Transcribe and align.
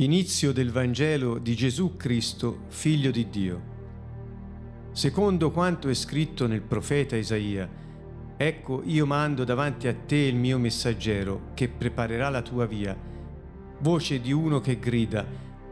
Inizio 0.00 0.52
del 0.52 0.70
Vangelo 0.70 1.36
di 1.36 1.54
Gesù 1.54 1.94
Cristo, 1.98 2.60
Figlio 2.68 3.10
di 3.10 3.28
Dio. 3.28 3.62
Secondo 4.92 5.50
quanto 5.50 5.90
è 5.90 5.94
scritto 5.94 6.46
nel 6.46 6.62
profeta 6.62 7.16
Isaia, 7.16 7.68
ecco 8.34 8.80
io 8.86 9.04
mando 9.04 9.44
davanti 9.44 9.88
a 9.88 9.94
te 9.94 10.16
il 10.16 10.36
mio 10.36 10.58
messaggero 10.58 11.50
che 11.52 11.68
preparerà 11.68 12.30
la 12.30 12.40
tua 12.40 12.64
via. 12.64 12.96
Voce 13.80 14.22
di 14.22 14.32
uno 14.32 14.62
che 14.62 14.78
grida, 14.78 15.26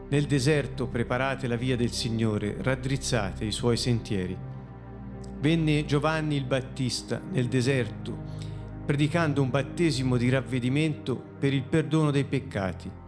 nel 0.09 0.25
deserto 0.25 0.85
preparate 0.85 1.47
la 1.47 1.55
via 1.55 1.75
del 1.75 1.91
Signore, 1.91 2.55
raddrizzate 2.61 3.45
i 3.45 3.51
suoi 3.51 3.77
sentieri. 3.77 4.37
Venne 5.39 5.85
Giovanni 5.85 6.35
il 6.35 6.45
Battista 6.45 7.19
nel 7.31 7.47
deserto, 7.47 8.15
predicando 8.85 9.41
un 9.41 9.49
battesimo 9.49 10.17
di 10.17 10.29
ravvedimento 10.29 11.15
per 11.15 11.51
il 11.51 11.63
perdono 11.63 12.11
dei 12.11 12.25
peccati 12.25 12.98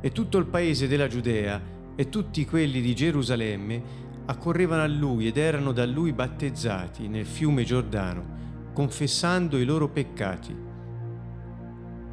e 0.00 0.12
tutto 0.12 0.38
il 0.38 0.46
paese 0.46 0.86
della 0.86 1.08
Giudea 1.08 1.60
e 1.96 2.08
tutti 2.08 2.44
quelli 2.44 2.80
di 2.80 2.94
Gerusalemme 2.94 4.06
accorrevano 4.26 4.82
a 4.82 4.86
lui 4.86 5.26
ed 5.26 5.36
erano 5.36 5.72
da 5.72 5.84
lui 5.86 6.12
battezzati 6.12 7.08
nel 7.08 7.26
fiume 7.26 7.64
Giordano, 7.64 8.36
confessando 8.72 9.58
i 9.58 9.64
loro 9.64 9.88
peccati. 9.88 10.66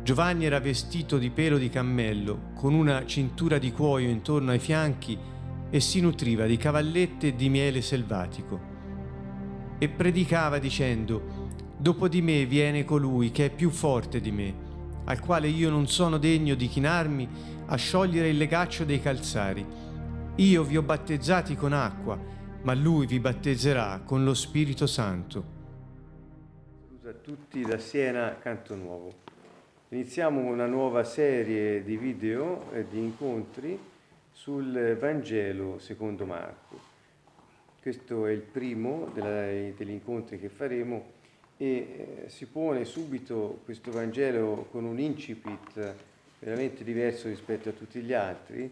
Giovanni 0.02 0.46
era 0.46 0.60
vestito 0.60 1.18
di 1.18 1.30
pelo 1.30 1.58
di 1.58 1.70
cammello, 1.70 2.52
con 2.56 2.74
una 2.74 3.06
cintura 3.06 3.58
di 3.58 3.72
cuoio 3.72 4.10
intorno 4.10 4.52
ai 4.52 4.60
fianchi 4.60 5.18
e 5.70 5.80
si 5.80 6.00
nutriva 6.00 6.46
di 6.46 6.58
cavallette 6.58 7.28
e 7.28 7.36
di 7.36 7.50
miele 7.50 7.82
selvatico. 7.82 8.74
E 9.78 9.90
predicava 9.90 10.58
dicendo, 10.58 11.44
Dopo 11.78 12.08
di 12.08 12.22
me 12.22 12.46
viene 12.46 12.86
colui 12.86 13.32
che 13.32 13.46
è 13.48 13.50
più 13.50 13.70
forte 13.70 14.22
di 14.22 14.32
me, 14.32 14.56
al 15.06 15.20
quale 15.20 15.48
io 15.48 15.70
non 15.70 15.88
sono 15.88 16.18
degno 16.18 16.56
di 16.56 16.68
chinarmi 16.68 17.28
a 17.68 17.76
sciogliere 17.76 18.30
il 18.30 18.38
legaccio 18.38 18.84
dei 18.84 19.02
calzari. 19.02 19.66
Io 20.36 20.64
vi 20.64 20.78
ho 20.78 20.82
battezzati 20.82 21.56
con 21.56 21.74
acqua, 21.74 22.20
ma 22.62 22.74
lui 22.74 23.06
vi 23.06 23.20
battezzerà 23.20 24.02
con 24.04 24.24
lo 24.24 24.34
Spirito 24.34 24.88
Santo. 24.88 25.54
Saluto 26.88 27.08
a 27.10 27.14
tutti 27.22 27.62
da 27.62 27.78
Siena, 27.78 28.38
Canto 28.40 28.76
Nuovo. 28.76 29.14
Iniziamo 29.90 30.42
una 30.42 30.66
nuova 30.66 31.04
serie 31.04 31.84
di 31.84 31.96
video 31.96 32.72
e 32.74 32.86
di 32.90 33.00
incontri 33.00 33.80
sul 34.32 34.98
Vangelo 35.00 35.80
secondo 35.80 36.26
Marco. 36.26 36.94
Questo 37.82 38.26
è 38.26 38.32
il 38.32 38.42
primo 38.42 39.12
degli 39.14 39.90
incontri 39.92 40.40
che 40.40 40.50
faremo 40.50 41.14
e 41.58 42.24
eh, 42.26 42.30
si 42.30 42.48
pone 42.48 42.84
subito 42.86 43.62
questo 43.64 43.92
Vangelo 43.92 44.68
con 44.72 44.84
un 44.84 45.00
incipit 45.00 45.96
veramente 46.40 46.84
diverso 46.84 47.28
rispetto 47.28 47.70
a 47.70 47.72
tutti 47.72 48.02
gli 48.02 48.14
altri 48.14 48.72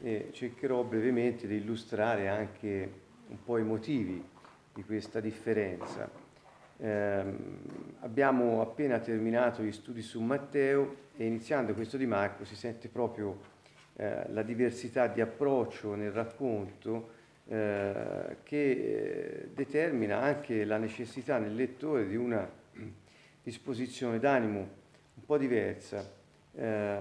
e 0.00 0.30
cercherò 0.32 0.82
brevemente 0.82 1.46
di 1.46 1.56
illustrare 1.56 2.28
anche 2.28 2.92
un 3.28 3.42
po' 3.44 3.58
i 3.58 3.64
motivi 3.64 4.22
di 4.72 4.84
questa 4.84 5.20
differenza. 5.20 6.10
Eh, 6.80 7.24
abbiamo 8.00 8.60
appena 8.60 8.98
terminato 8.98 9.62
gli 9.62 9.72
studi 9.72 10.02
su 10.02 10.20
Matteo 10.20 11.06
e 11.16 11.26
iniziando 11.26 11.74
questo 11.74 11.96
di 11.96 12.06
Marco 12.06 12.44
si 12.44 12.54
sente 12.54 12.88
proprio 12.88 13.56
eh, 13.96 14.30
la 14.30 14.42
diversità 14.42 15.08
di 15.08 15.20
approccio 15.20 15.94
nel 15.96 16.12
racconto 16.12 17.16
eh, 17.48 18.36
che 18.42 18.70
eh, 18.70 19.48
determina 19.54 20.20
anche 20.20 20.64
la 20.64 20.76
necessità 20.76 21.38
nel 21.38 21.54
lettore 21.54 22.06
di 22.06 22.14
una 22.14 22.46
disposizione 23.42 24.18
d'animo 24.18 24.58
un 24.58 25.24
po' 25.24 25.38
diversa. 25.38 26.06
Eh, 26.54 27.00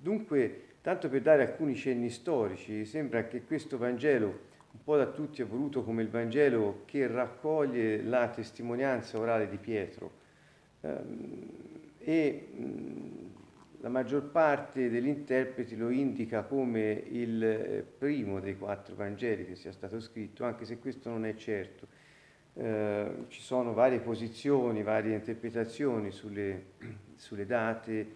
dunque, 0.00 0.62
tanto 0.80 1.08
per 1.08 1.20
dare 1.20 1.42
alcuni 1.42 1.74
cenni 1.74 2.10
storici, 2.10 2.84
sembra 2.84 3.26
che 3.26 3.42
questo 3.42 3.76
Vangelo, 3.76 4.48
un 4.72 4.84
po' 4.84 4.96
da 4.96 5.06
tutti 5.06 5.42
è 5.42 5.46
voluto 5.46 5.82
come 5.82 6.02
il 6.02 6.08
Vangelo 6.10 6.82
che 6.84 7.08
raccoglie 7.08 8.02
la 8.02 8.28
testimonianza 8.28 9.18
orale 9.18 9.48
di 9.48 9.56
Pietro. 9.56 10.12
Ehm, 10.82 11.48
e 11.98 12.48
la 13.82 13.88
maggior 13.88 14.24
parte 14.24 14.90
degli 14.90 15.06
interpreti 15.06 15.74
lo 15.74 15.88
indica 15.88 16.42
come 16.42 16.92
il 16.92 17.42
eh, 17.42 17.82
primo 17.82 18.38
dei 18.38 18.56
quattro 18.58 18.94
Vangeli 18.94 19.46
che 19.46 19.54
sia 19.54 19.72
stato 19.72 20.00
scritto, 20.00 20.44
anche 20.44 20.66
se 20.66 20.78
questo 20.78 21.08
non 21.08 21.24
è 21.24 21.34
certo. 21.34 21.86
Eh, 22.52 23.24
ci 23.28 23.40
sono 23.40 23.72
varie 23.72 24.00
posizioni, 24.00 24.82
varie 24.82 25.14
interpretazioni 25.14 26.10
sulle, 26.10 26.72
sulle 27.16 27.46
date 27.46 28.14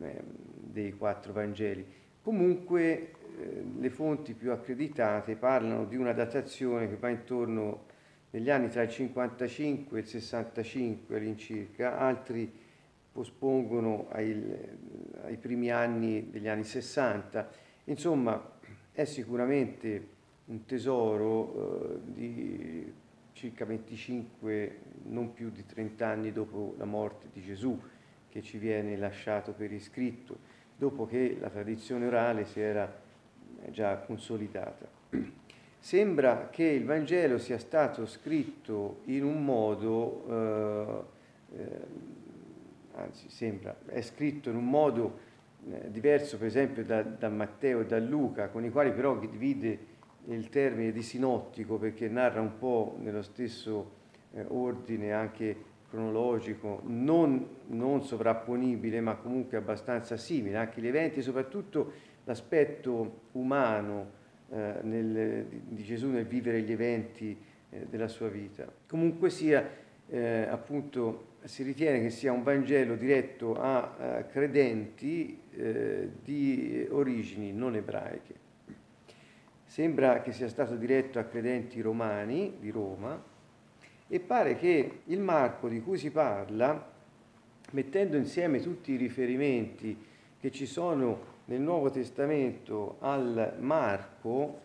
eh, 0.00 0.22
dei 0.24 0.92
quattro 0.92 1.32
Vangeli. 1.32 1.84
Comunque 2.22 3.10
eh, 3.38 3.64
le 3.80 3.90
fonti 3.90 4.34
più 4.34 4.52
accreditate 4.52 5.34
parlano 5.34 5.86
di 5.86 5.96
una 5.96 6.12
datazione 6.12 6.88
che 6.88 6.96
va 6.96 7.08
intorno 7.08 7.86
negli 8.30 8.48
anni 8.48 8.68
tra 8.68 8.82
il 8.82 8.90
55 8.90 9.98
e 9.98 10.00
il 10.02 10.06
65 10.06 11.16
all'incirca, 11.16 11.98
altri 11.98 12.68
pospongono 13.12 14.08
ai, 14.10 14.56
ai 15.22 15.36
primi 15.36 15.70
anni 15.70 16.30
degli 16.30 16.48
anni 16.48 16.64
60. 16.64 17.50
Insomma, 17.84 18.58
è 18.92 19.04
sicuramente 19.04 20.08
un 20.46 20.64
tesoro 20.64 21.54
eh, 21.54 22.12
di 22.12 22.92
circa 23.32 23.64
25, 23.64 24.78
non 25.04 25.32
più 25.32 25.50
di 25.50 25.64
30 25.64 26.06
anni 26.06 26.32
dopo 26.32 26.74
la 26.76 26.84
morte 26.84 27.28
di 27.32 27.40
Gesù, 27.40 27.78
che 28.28 28.42
ci 28.42 28.58
viene 28.58 28.96
lasciato 28.96 29.52
per 29.52 29.72
iscritto, 29.72 30.38
dopo 30.76 31.06
che 31.06 31.36
la 31.40 31.48
tradizione 31.48 32.06
orale 32.06 32.44
si 32.44 32.60
era 32.60 33.00
già 33.70 33.96
consolidata. 33.98 34.88
Sembra 35.78 36.50
che 36.50 36.64
il 36.64 36.84
Vangelo 36.84 37.38
sia 37.38 37.58
stato 37.58 38.06
scritto 38.06 39.00
in 39.04 39.24
un 39.24 39.42
modo 39.42 40.26
eh, 40.28 41.56
eh, 41.56 41.86
anzi 43.02 43.28
sembra, 43.28 43.76
è 43.86 44.00
scritto 44.02 44.50
in 44.50 44.56
un 44.56 44.68
modo 44.68 45.18
eh, 45.70 45.90
diverso 45.90 46.38
per 46.38 46.46
esempio 46.46 46.84
da, 46.84 47.02
da, 47.02 47.28
Matteo 47.28 47.80
e 47.80 47.86
da 47.86 47.98
Luca, 47.98 48.48
con 48.48 48.64
i 48.64 48.70
quali 48.70 48.92
però 48.92 49.16
divide 49.18 49.78
il 50.26 50.48
termine 50.48 50.92
di 50.92 51.02
sinottico 51.02 51.78
perché 51.78 52.08
narra 52.08 52.40
un 52.40 52.58
po' 52.58 52.96
nello 53.00 53.22
stesso 53.22 53.98
eh, 54.32 54.44
ordine 54.48 55.12
anche 55.12 55.68
cronologico, 55.90 56.82
non, 56.84 57.46
non, 57.66 58.02
sovrapponibile 58.02 59.00
ma 59.00 59.16
comunque 59.16 59.56
abbastanza 59.56 60.16
simile, 60.16 60.56
anche 60.56 60.80
gli 60.80 60.86
eventi 60.86 61.20
soprattutto 61.20 61.92
l'aspetto 62.24 63.22
umano 63.32 64.18
eh, 64.50 64.74
nel, 64.82 65.46
di 65.46 65.82
Gesù 65.82 66.08
nel 66.08 66.26
vivere 66.26 66.62
gli 66.62 66.70
eventi 66.70 67.36
eh, 67.70 67.86
della 67.88 68.08
sua 68.08 68.28
vita. 68.28 68.70
Comunque 68.86 69.30
sia, 69.30 69.68
eh, 70.10 70.46
appunto, 70.48 71.28
si 71.44 71.62
ritiene 71.62 72.00
che 72.00 72.10
sia 72.10 72.32
un 72.32 72.42
Vangelo 72.42 72.96
diretto 72.96 73.54
a, 73.54 74.16
a 74.16 74.22
credenti 74.24 75.40
eh, 75.52 76.08
di 76.22 76.86
origini 76.90 77.52
non 77.52 77.76
ebraiche. 77.76 78.34
Sembra 79.64 80.20
che 80.20 80.32
sia 80.32 80.48
stato 80.48 80.74
diretto 80.74 81.18
a 81.18 81.24
credenti 81.24 81.80
romani 81.80 82.56
di 82.58 82.70
Roma 82.70 83.22
e 84.08 84.20
pare 84.20 84.56
che 84.56 85.02
il 85.04 85.20
Marco 85.20 85.68
di 85.68 85.80
cui 85.80 85.96
si 85.96 86.10
parla, 86.10 86.90
mettendo 87.70 88.16
insieme 88.16 88.60
tutti 88.60 88.92
i 88.92 88.96
riferimenti 88.96 89.96
che 90.40 90.50
ci 90.50 90.66
sono 90.66 91.38
nel 91.44 91.60
Nuovo 91.60 91.90
Testamento 91.90 92.96
al 92.98 93.56
Marco, 93.60 94.62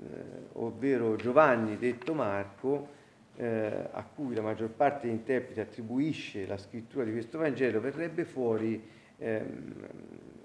eh, 0.00 0.06
ovvero 0.54 1.16
Giovanni 1.16 1.76
detto 1.76 2.14
Marco, 2.14 2.94
eh, 3.36 3.88
a 3.90 4.02
cui 4.02 4.34
la 4.34 4.42
maggior 4.42 4.70
parte 4.70 5.06
degli 5.06 5.16
interpreti 5.16 5.60
attribuisce 5.60 6.46
la 6.46 6.56
scrittura 6.56 7.04
di 7.04 7.12
questo 7.12 7.38
Vangelo, 7.38 7.80
verrebbe 7.80 8.24
fuori 8.24 8.82
ehm, 9.18 9.86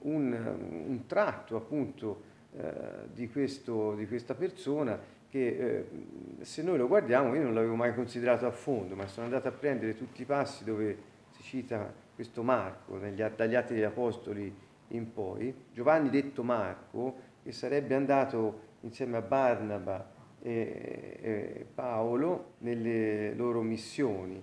un, 0.01 0.85
un, 0.87 1.05
tratto 1.05 1.55
appunto 1.55 2.23
eh, 2.57 2.73
di, 3.13 3.29
questo, 3.29 3.95
di, 3.95 4.07
questa 4.07 4.35
persona 4.35 4.99
che 5.29 5.47
eh, 5.47 6.43
se 6.43 6.61
noi 6.63 6.77
lo 6.77 6.87
guardiamo, 6.87 7.33
io 7.35 7.43
non 7.43 7.53
l'avevo 7.53 7.75
mai 7.75 7.93
considerato 7.93 8.45
a 8.45 8.51
fondo, 8.51 8.95
ma 8.95 9.07
sono 9.07 9.25
andato 9.25 9.47
a 9.47 9.51
prendere 9.51 9.95
tutti 9.95 10.21
i 10.21 10.25
passi 10.25 10.65
dove 10.65 10.97
si 11.29 11.43
cita 11.43 11.93
questo 12.13 12.43
Marco, 12.43 12.97
negli, 12.97 13.23
dagli 13.23 13.55
Atti 13.55 13.73
degli 13.73 13.83
Apostoli 13.83 14.53
in 14.89 15.13
poi, 15.13 15.53
Giovanni 15.71 16.09
detto 16.09 16.43
Marco, 16.43 17.29
che 17.43 17.53
sarebbe 17.53 17.95
andato 17.95 18.69
insieme 18.81 19.17
a 19.17 19.21
Barnaba 19.21 20.19
e, 20.41 21.65
Paolo 21.73 22.53
nelle 22.59 23.33
loro 23.33 23.61
missioni, 23.61 24.41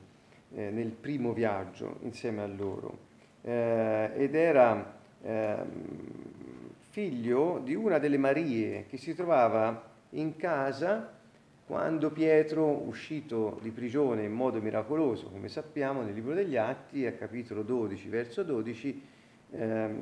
eh, 0.54 0.70
nel 0.70 0.90
primo 0.90 1.32
viaggio 1.32 1.98
insieme 2.02 2.42
a 2.42 2.46
loro. 2.46 3.06
Eh, 3.42 4.10
ed 4.14 4.34
era 4.34 4.98
eh, 5.22 5.56
figlio 6.90 7.60
di 7.62 7.74
una 7.74 7.98
delle 7.98 8.18
Marie 8.18 8.86
che 8.88 8.96
si 8.96 9.14
trovava 9.14 9.86
in 10.10 10.36
casa 10.36 11.16
quando 11.68 12.10
Pietro, 12.10 12.64
uscito 12.64 13.58
di 13.60 13.70
prigione 13.70 14.24
in 14.24 14.32
modo 14.32 14.58
miracoloso, 14.58 15.28
come 15.28 15.48
sappiamo 15.48 16.00
nel 16.00 16.14
libro 16.14 16.32
degli 16.32 16.56
Atti, 16.56 17.04
a 17.04 17.12
capitolo 17.12 17.62
12, 17.62 18.08
verso 18.08 18.42
12, 18.42 19.02
ehm, 19.50 20.00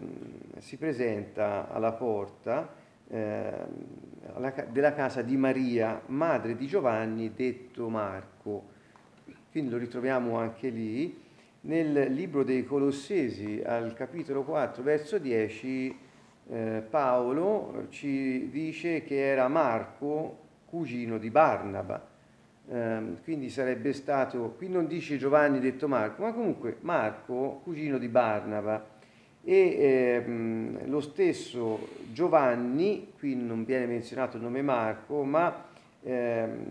si 0.59 0.77
presenta 0.77 1.69
alla 1.69 1.91
porta 1.91 2.61
ehm, 2.63 2.86
della 3.09 4.93
casa 4.95 5.23
di 5.23 5.37
Maria, 5.37 6.03
madre 6.07 6.57
di 6.57 6.67
Giovanni, 6.67 7.33
detto 7.35 7.89
Marco. 7.89 8.75
Quindi 9.51 9.71
lo 9.71 9.79
ritroviamo 9.79 10.39
anche 10.39 10.69
lì. 10.69 11.25
Nel 11.63 12.13
libro 12.13 12.45
dei 12.45 12.65
Colossesi, 12.65 13.63
al 13.65 13.95
capitolo 13.95 14.45
4, 14.45 14.83
verso 14.83 15.19
10, 15.19 15.99
eh, 16.49 16.83
Paolo 16.89 17.87
ci 17.89 18.49
dice 18.51 19.03
che 19.03 19.27
era 19.27 19.49
Marco, 19.49 20.45
cugino 20.67 21.19
di 21.19 21.31
Barnaba. 21.31 22.15
Eh, 22.69 23.03
quindi 23.23 23.49
sarebbe 23.49 23.93
stato, 23.93 24.55
qui 24.57 24.69
non 24.69 24.87
dice 24.87 25.17
Giovanni 25.17 25.59
detto 25.59 25.89
Marco, 25.89 26.23
ma 26.23 26.33
comunque 26.33 26.77
Marco, 26.81 27.61
cugino 27.65 27.99
di 27.99 28.09
Barnaba. 28.09 28.95
E 29.49 29.77
ehm, 29.79 30.89
lo 30.89 31.01
stesso 31.01 31.79
Giovanni, 32.11 33.13
qui 33.17 33.37
non 33.37 33.65
viene 33.65 33.87
menzionato 33.87 34.39
il 34.39 34.43
nome 34.43 34.61
Marco, 34.61 35.23
ma 35.23 35.67
ehm, 36.03 36.65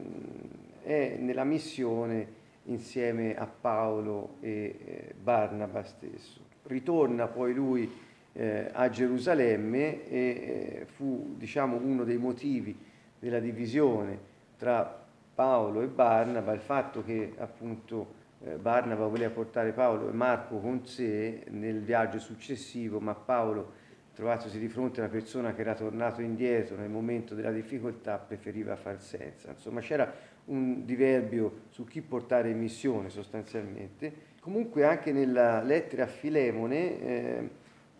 è 0.83 1.15
nella 1.17 1.45
missione 1.45 2.27
insieme 2.63 3.33
a 3.33 3.47
Paolo 3.47 4.35
e 4.41 4.75
eh, 4.85 5.13
Barnaba 5.17 5.83
stesso. 5.83 6.41
Ritorna 6.63 7.27
poi 7.27 7.53
lui 7.53 7.89
eh, 8.33 8.69
a 8.73 8.89
Gerusalemme 8.89 10.05
e 10.09 10.19
eh, 10.19 10.85
fu 10.85 11.35
diciamo, 11.37 11.77
uno 11.77 12.03
dei 12.03 12.17
motivi 12.17 12.77
della 13.17 13.39
divisione 13.39 14.19
tra 14.57 15.01
Paolo 15.33 15.81
e 15.81 15.87
Barnaba, 15.87 16.51
il 16.51 16.59
fatto 16.59 17.05
che 17.05 17.35
appunto 17.37 18.23
Barnaba 18.59 19.07
voleva 19.07 19.33
portare 19.33 19.71
Paolo 19.71 20.09
e 20.09 20.13
Marco 20.13 20.59
con 20.59 20.85
sé 20.85 21.43
nel 21.49 21.81
viaggio 21.81 22.19
successivo, 22.19 22.99
ma 22.99 23.15
Paolo 23.15 23.83
trovatosi 24.13 24.59
di 24.59 24.69
fronte 24.69 25.01
a 25.01 25.03
una 25.03 25.11
persona 25.11 25.53
che 25.53 25.61
era 25.61 25.73
tornato 25.73 26.21
indietro 26.21 26.77
nel 26.77 26.89
momento 26.89 27.35
della 27.35 27.51
difficoltà, 27.51 28.17
preferiva 28.17 28.75
far 28.75 29.01
senza. 29.01 29.49
Insomma, 29.49 29.81
c'era 29.81 30.11
un 30.45 30.85
diverbio 30.85 31.63
su 31.69 31.85
chi 31.85 32.01
portare 32.01 32.49
in 32.49 32.57
missione 32.57 33.09
sostanzialmente. 33.09 34.33
Comunque 34.39 34.85
anche 34.85 35.11
nella 35.11 35.61
lettera 35.61 36.03
a 36.03 36.07
Filemone 36.07 37.01
eh, 37.01 37.49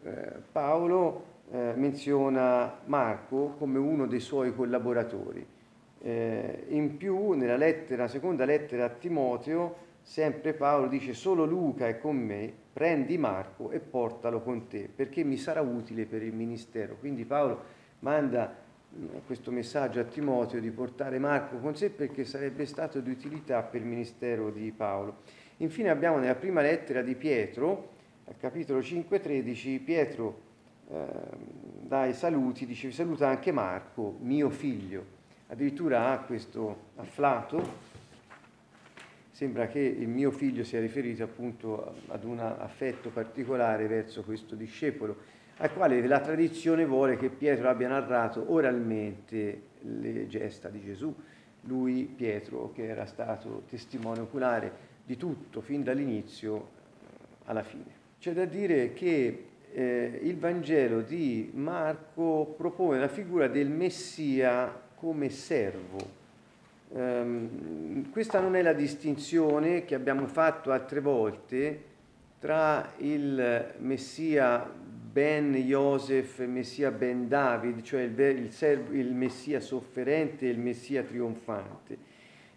eh, 0.03 0.31
Paolo 0.51 1.33
eh, 1.51 1.73
menziona 1.75 2.79
Marco 2.85 3.55
come 3.57 3.77
uno 3.77 4.05
dei 4.05 4.19
suoi 4.19 4.53
collaboratori. 4.53 5.45
Eh, 6.01 6.65
in 6.69 6.97
più, 6.97 7.31
nella 7.31 7.57
lettera, 7.57 8.07
seconda 8.07 8.45
lettera 8.45 8.85
a 8.85 8.89
Timoteo, 8.89 9.84
sempre 10.05 10.53
Paolo 10.53 10.87
dice 10.87 11.13
solo 11.13 11.45
Luca 11.45 11.87
è 11.87 11.97
con 11.97 12.15
me, 12.15 12.53
prendi 12.71 13.17
Marco 13.17 13.71
e 13.71 13.79
portalo 13.79 14.41
con 14.41 14.67
te, 14.67 14.87
perché 14.95 15.23
mi 15.23 15.35
sarà 15.35 15.61
utile 15.61 16.05
per 16.05 16.21
il 16.21 16.33
ministero. 16.33 16.95
Quindi 16.99 17.25
Paolo 17.25 17.63
manda 17.99 18.55
questo 19.25 19.51
messaggio 19.51 19.99
a 19.99 20.03
Timoteo 20.03 20.59
di 20.61 20.69
portare 20.69 21.17
Marco 21.17 21.57
con 21.57 21.75
sé 21.75 21.89
perché 21.89 22.23
sarebbe 22.23 22.65
stato 22.65 22.99
di 22.99 23.09
utilità 23.09 23.63
per 23.63 23.81
il 23.81 23.87
ministero 23.87 24.51
di 24.51 24.71
Paolo. 24.71 25.23
Infine 25.57 25.89
abbiamo 25.89 26.19
nella 26.19 26.35
prima 26.35 26.61
lettera 26.61 27.01
di 27.01 27.15
Pietro, 27.15 27.93
al 28.25 28.37
capitolo 28.37 28.79
5-13, 28.79 29.83
Pietro 29.83 30.41
eh, 30.87 31.05
dai 31.81 32.13
saluti, 32.13 32.67
dice 32.67 32.91
saluta 32.91 33.27
anche 33.27 33.51
Marco, 33.51 34.17
mio 34.21 34.51
figlio. 34.51 35.13
Addirittura 35.47 36.11
ha 36.11 36.19
questo 36.19 36.91
afflato, 36.95 37.84
sembra 39.35 39.67
che 39.67 39.79
il 39.79 40.07
mio 40.07 40.31
figlio 40.31 40.63
sia 40.63 40.79
riferito 40.79 41.21
appunto 41.21 41.95
ad 42.07 42.23
un 42.23 42.39
affetto 42.39 43.09
particolare 43.09 43.85
verso 43.85 44.23
questo 44.23 44.55
discepolo 44.55 45.17
al 45.57 45.73
quale 45.73 46.07
la 46.07 46.21
tradizione 46.21 46.85
vuole 46.85 47.17
che 47.17 47.27
Pietro 47.27 47.67
abbia 47.67 47.89
narrato 47.89 48.45
oralmente 48.53 49.63
le 49.81 50.27
gesta 50.27 50.69
di 50.69 50.81
Gesù. 50.81 51.13
Lui, 51.63 52.05
Pietro, 52.05 52.71
che 52.71 52.87
era 52.87 53.05
stato 53.05 53.63
testimone 53.67 54.21
oculare 54.21 54.71
di 55.03 55.17
tutto, 55.17 55.59
fin 55.59 55.83
dall'inizio 55.83 56.69
alla 57.43 57.63
fine. 57.63 58.03
C'è 58.17 58.31
da 58.31 58.45
dire 58.45 58.93
che 58.93 59.47
eh, 59.73 60.19
il 60.23 60.37
Vangelo 60.37 61.01
di 61.01 61.51
Marco 61.53 62.53
propone 62.55 62.99
la 62.99 63.09
figura 63.09 63.49
del 63.49 63.69
Messia 63.69 64.81
come 64.95 65.29
servo. 65.29 66.23
Um, 66.97 68.09
questa 68.09 68.39
non 68.39 68.55
è 68.55 68.61
la 68.61 68.71
distinzione 68.71 69.83
che 69.83 69.95
abbiamo 69.95 70.27
fatto 70.27 70.71
altre 70.71 71.01
volte 71.01 71.83
tra 72.39 72.93
il 72.99 73.73
Messia 73.79 74.65
ben 74.65 75.53
Joseph, 75.55 76.45
Messia 76.45 76.91
ben 76.91 77.27
David, 77.27 77.81
cioè 77.81 78.03
il, 78.03 78.17
il, 78.17 78.51
servo, 78.53 78.93
il 78.93 79.13
Messia 79.13 79.59
sofferente 79.59 80.45
e 80.45 80.51
il 80.51 80.59
Messia 80.59 81.03
trionfante. 81.03 81.97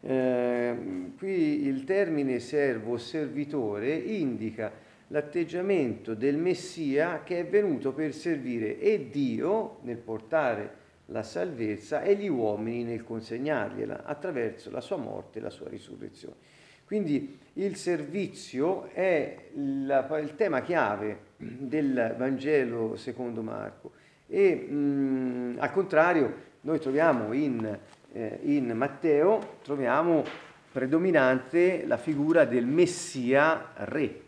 Eh, 0.02 0.76
qui 1.18 1.66
il 1.66 1.82
termine 1.82 2.38
servo 2.38 2.92
o 2.92 2.96
servitore 2.96 3.92
indica 3.92 4.70
l'atteggiamento 5.08 6.14
del 6.14 6.36
Messia 6.36 7.22
che 7.24 7.40
è 7.40 7.44
venuto 7.44 7.92
per 7.92 8.14
servire 8.14 8.78
e 8.78 9.08
Dio 9.10 9.78
nel 9.82 9.96
portare 9.96 10.86
la 11.10 11.22
salvezza 11.22 12.02
e 12.02 12.14
gli 12.16 12.28
uomini 12.28 12.84
nel 12.84 13.04
consegnargliela 13.04 14.04
attraverso 14.04 14.70
la 14.70 14.80
sua 14.80 14.96
morte 14.96 15.38
e 15.38 15.42
la 15.42 15.50
sua 15.50 15.68
risurrezione. 15.68 16.36
Quindi 16.84 17.38
il 17.54 17.76
servizio 17.76 18.88
è 18.92 19.50
il 19.54 20.32
tema 20.36 20.62
chiave 20.62 21.20
del 21.36 22.14
Vangelo 22.16 22.96
secondo 22.96 23.42
Marco 23.42 23.92
e 24.26 24.54
mh, 24.54 25.56
al 25.58 25.72
contrario 25.72 26.46
noi 26.62 26.78
troviamo 26.80 27.32
in, 27.32 27.78
eh, 28.12 28.38
in 28.42 28.70
Matteo 28.70 29.56
troviamo 29.62 30.24
predominante 30.70 31.84
la 31.86 31.96
figura 31.96 32.44
del 32.44 32.66
Messia 32.66 33.72
re. 33.74 34.22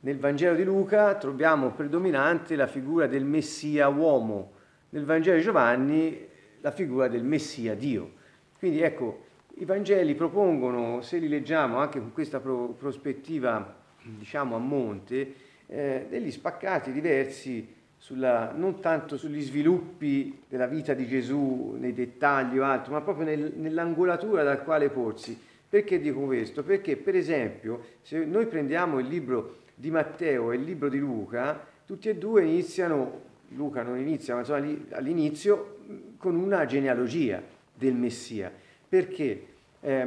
Nel 0.00 0.18
Vangelo 0.18 0.54
di 0.54 0.64
Luca 0.64 1.14
troviamo 1.14 1.70
predominante 1.70 2.56
la 2.56 2.66
figura 2.66 3.06
del 3.06 3.24
Messia 3.24 3.88
uomo, 3.88 4.52
nel 4.94 5.04
Vangelo 5.04 5.36
di 5.36 5.42
Giovanni 5.42 6.26
la 6.60 6.70
figura 6.70 7.08
del 7.08 7.24
Messia 7.24 7.74
Dio. 7.74 8.12
Quindi 8.56 8.80
ecco, 8.80 9.24
i 9.56 9.64
Vangeli 9.64 10.14
propongono, 10.14 11.02
se 11.02 11.18
li 11.18 11.28
leggiamo 11.28 11.78
anche 11.78 11.98
con 11.98 12.12
questa 12.12 12.38
pro- 12.38 12.68
prospettiva, 12.78 13.74
diciamo 14.02 14.54
a 14.54 14.58
monte, 14.58 15.34
eh, 15.66 16.06
degli 16.08 16.30
spaccati 16.30 16.92
diversi 16.92 17.74
sulla, 17.96 18.52
non 18.54 18.80
tanto 18.80 19.16
sugli 19.16 19.40
sviluppi 19.40 20.42
della 20.48 20.66
vita 20.66 20.94
di 20.94 21.08
Gesù 21.08 21.74
nei 21.76 21.92
dettagli 21.92 22.58
o 22.58 22.64
altro, 22.64 22.92
ma 22.92 23.00
proprio 23.00 23.26
nel, 23.26 23.52
nell'angolatura 23.56 24.44
dal 24.44 24.62
quale 24.62 24.90
porsi. 24.90 25.36
Perché 25.68 26.00
dico 26.00 26.20
questo? 26.20 26.62
Perché 26.62 26.96
per 26.96 27.16
esempio 27.16 27.84
se 28.02 28.24
noi 28.24 28.46
prendiamo 28.46 29.00
il 29.00 29.08
libro 29.08 29.56
di 29.74 29.90
Matteo 29.90 30.52
e 30.52 30.56
il 30.56 30.62
libro 30.62 30.88
di 30.88 30.98
Luca, 30.98 31.66
tutti 31.84 32.08
e 32.08 32.16
due 32.16 32.44
iniziano, 32.44 33.32
Luca 33.48 33.82
non 33.82 33.98
inizia, 33.98 34.34
ma 34.34 34.40
insomma 34.40 34.66
all'inizio, 34.90 35.78
con 36.16 36.34
una 36.34 36.64
genealogia 36.64 37.42
del 37.74 37.94
Messia. 37.94 38.52
Perché? 38.88 39.46
Eh, 39.80 40.06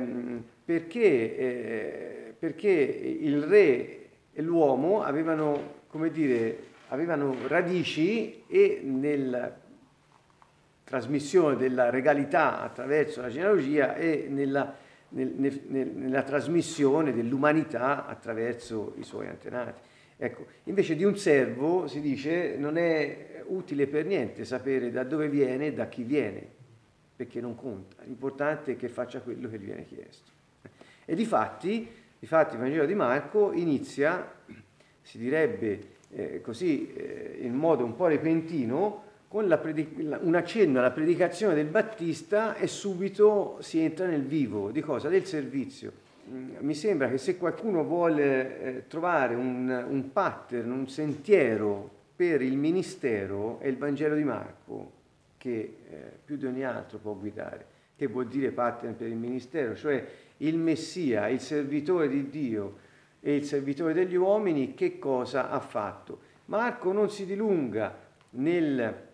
perché, 0.66 1.38
eh, 1.38 2.36
perché 2.38 2.70
il 2.70 3.44
re 3.44 4.10
e 4.34 4.42
l'uomo 4.42 5.02
avevano, 5.02 5.76
come 5.88 6.12
dire, 6.12 6.58
avevano 6.90 7.36
radici 7.48 8.44
e 8.48 8.82
nella 8.84 9.66
trasmissione 10.84 11.56
della 11.58 11.90
regalità 11.90 12.62
attraverso 12.62 13.22
la 13.22 13.30
genealogia 13.30 13.96
e 13.96 14.28
nella, 14.30 14.76
nel, 15.10 15.34
nel, 15.36 15.62
nella 15.68 16.24
trasmissione 16.24 17.14
dell'umanità 17.14 18.06
attraverso 18.06 18.94
i 18.98 19.04
suoi 19.04 19.28
antenati. 19.28 19.82
Ecco, 20.18 20.48
invece 20.64 20.96
di 20.96 21.04
un 21.04 21.16
servo 21.16 21.88
si 21.88 22.02
dice 22.02 22.56
non 22.58 22.78
è 22.78 23.44
utile 23.48 23.86
per 23.86 24.06
niente 24.06 24.46
sapere 24.46 24.92
da 24.92 25.04
dove 25.04 25.30
viene 25.30 25.68
e 25.68 25.74
da 25.74 25.88
chi 25.88 26.04
viene, 26.04 26.46
perché 27.16 27.40
non 27.40 27.56
conta, 27.56 28.04
l'importante 28.04 28.74
è 28.74 28.76
che 28.76 28.90
faccia 28.90 29.22
quello 29.22 29.48
che 29.48 29.60
gli 29.60 29.66
viene 29.66 29.86
chiesto. 29.86 30.32
E 31.06 31.16
di 31.16 31.26
fatti, 31.26 31.88
di 32.18 32.26
fatti 32.26 32.56
il 32.56 32.62
Vangelo 32.62 32.86
di 32.86 32.96
Marco 32.96 33.54
inizia, 33.54 34.34
si 35.02 35.20
direbbe 35.20 35.96
eh, 36.10 36.42
così 36.42 36.92
eh, 36.94 37.38
in 37.42 37.54
modo 37.54 37.86
un 37.86 37.96
po' 37.96 38.08
repentino, 38.08 39.04
con 39.28 39.48
predic- 39.62 40.20
un 40.22 40.36
accenno 40.36 40.80
alla 40.80 40.92
predicazione 40.92 41.54
del 41.54 41.68
Battista 41.68 42.56
e 42.56 42.66
subito 42.66 43.58
si 43.62 43.80
entra 43.80 44.08
nel 44.08 44.24
vivo 44.24 44.72
di 44.72 44.82
cosa? 44.82 45.10
Del 45.10 45.26
servizio. 45.26 46.06
Mm, 46.30 46.58
mi 46.60 46.74
sembra 46.74 47.10
che 47.10 47.18
se 47.18 47.38
qualcuno 47.38 47.84
vuole 47.84 48.60
eh, 48.60 48.88
trovare 48.88 49.36
un, 49.36 49.86
un 49.90 50.12
pattern, 50.12 50.72
un 50.72 50.90
sentiero 50.90 51.90
per 52.16 52.42
il 52.42 52.58
ministero, 52.58 53.60
è 53.60 53.68
il 53.68 53.78
Vangelo 53.78 54.16
di 54.16 54.24
Marco, 54.24 54.92
che 55.38 55.78
eh, 55.90 55.98
più 56.26 56.36
di 56.36 56.46
ogni 56.46 56.64
altro 56.64 56.98
può 56.98 57.14
guidare, 57.14 57.66
che 57.96 58.08
vuol 58.08 58.28
dire 58.28 58.52
pattern 58.52 58.98
per 58.98 59.08
il 59.08 59.16
ministero, 59.16 59.76
cioè 59.76 60.06
il 60.38 60.58
Messia, 60.58 61.30
il 61.30 61.40
servitore 61.40 62.10
di 62.10 62.30
Dio 62.30 62.86
e 63.22 63.36
il 63.36 63.46
servitore 63.46 63.94
degli 63.94 64.16
uomini, 64.16 64.74
che 64.74 65.00
cosa 65.00 65.50
ha 65.50 65.60
fatto? 65.60 66.20
Marco 66.46 66.92
non 66.92 67.10
si 67.10 67.26
dilunga 67.26 67.96
nel 68.32 69.07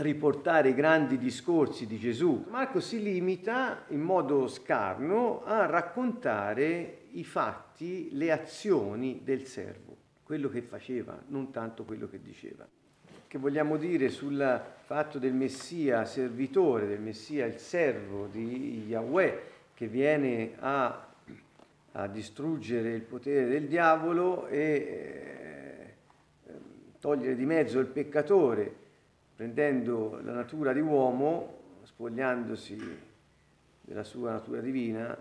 riportare 0.00 0.70
i 0.70 0.74
grandi 0.74 1.18
discorsi 1.18 1.86
di 1.86 1.98
Gesù. 1.98 2.46
Marco 2.48 2.80
si 2.80 3.02
limita 3.02 3.84
in 3.88 4.00
modo 4.00 4.48
scarno 4.48 5.44
a 5.44 5.66
raccontare 5.66 7.02
i 7.12 7.24
fatti, 7.24 8.08
le 8.12 8.32
azioni 8.32 9.20
del 9.22 9.46
servo, 9.46 9.96
quello 10.22 10.48
che 10.48 10.62
faceva, 10.62 11.20
non 11.28 11.50
tanto 11.50 11.84
quello 11.84 12.08
che 12.08 12.20
diceva. 12.22 12.66
Che 13.26 13.38
vogliamo 13.38 13.76
dire 13.76 14.08
sul 14.08 14.62
fatto 14.84 15.18
del 15.18 15.34
Messia 15.34 16.04
servitore, 16.04 16.86
del 16.86 17.00
Messia 17.00 17.46
il 17.46 17.58
servo 17.58 18.26
di 18.26 18.86
Yahweh, 18.88 19.42
che 19.74 19.86
viene 19.86 20.52
a, 20.58 21.08
a 21.92 22.06
distruggere 22.08 22.92
il 22.92 23.02
potere 23.02 23.46
del 23.46 23.68
diavolo 23.68 24.46
e 24.48 24.58
eh, 26.46 26.52
togliere 26.98 27.36
di 27.36 27.46
mezzo 27.46 27.78
il 27.78 27.86
peccatore 27.86 28.88
prendendo 29.40 30.20
la 30.22 30.32
natura 30.32 30.74
di 30.74 30.80
uomo, 30.80 31.78
spogliandosi 31.84 32.98
della 33.80 34.04
sua 34.04 34.32
natura 34.32 34.60
divina 34.60 35.16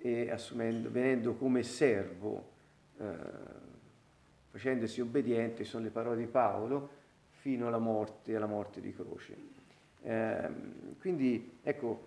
e 0.00 0.30
assumendo, 0.30 0.88
venendo 0.88 1.34
come 1.34 1.64
servo, 1.64 2.50
eh, 2.98 3.04
facendosi 4.50 5.00
obbediente, 5.00 5.64
sono 5.64 5.82
le 5.82 5.90
parole 5.90 6.18
di 6.18 6.26
Paolo, 6.28 6.90
fino 7.30 7.66
alla 7.66 7.80
morte, 7.80 8.36
alla 8.36 8.46
morte 8.46 8.80
di 8.80 8.94
croce. 8.94 9.36
Eh, 10.02 10.48
quindi 11.00 11.58
ecco, 11.64 12.06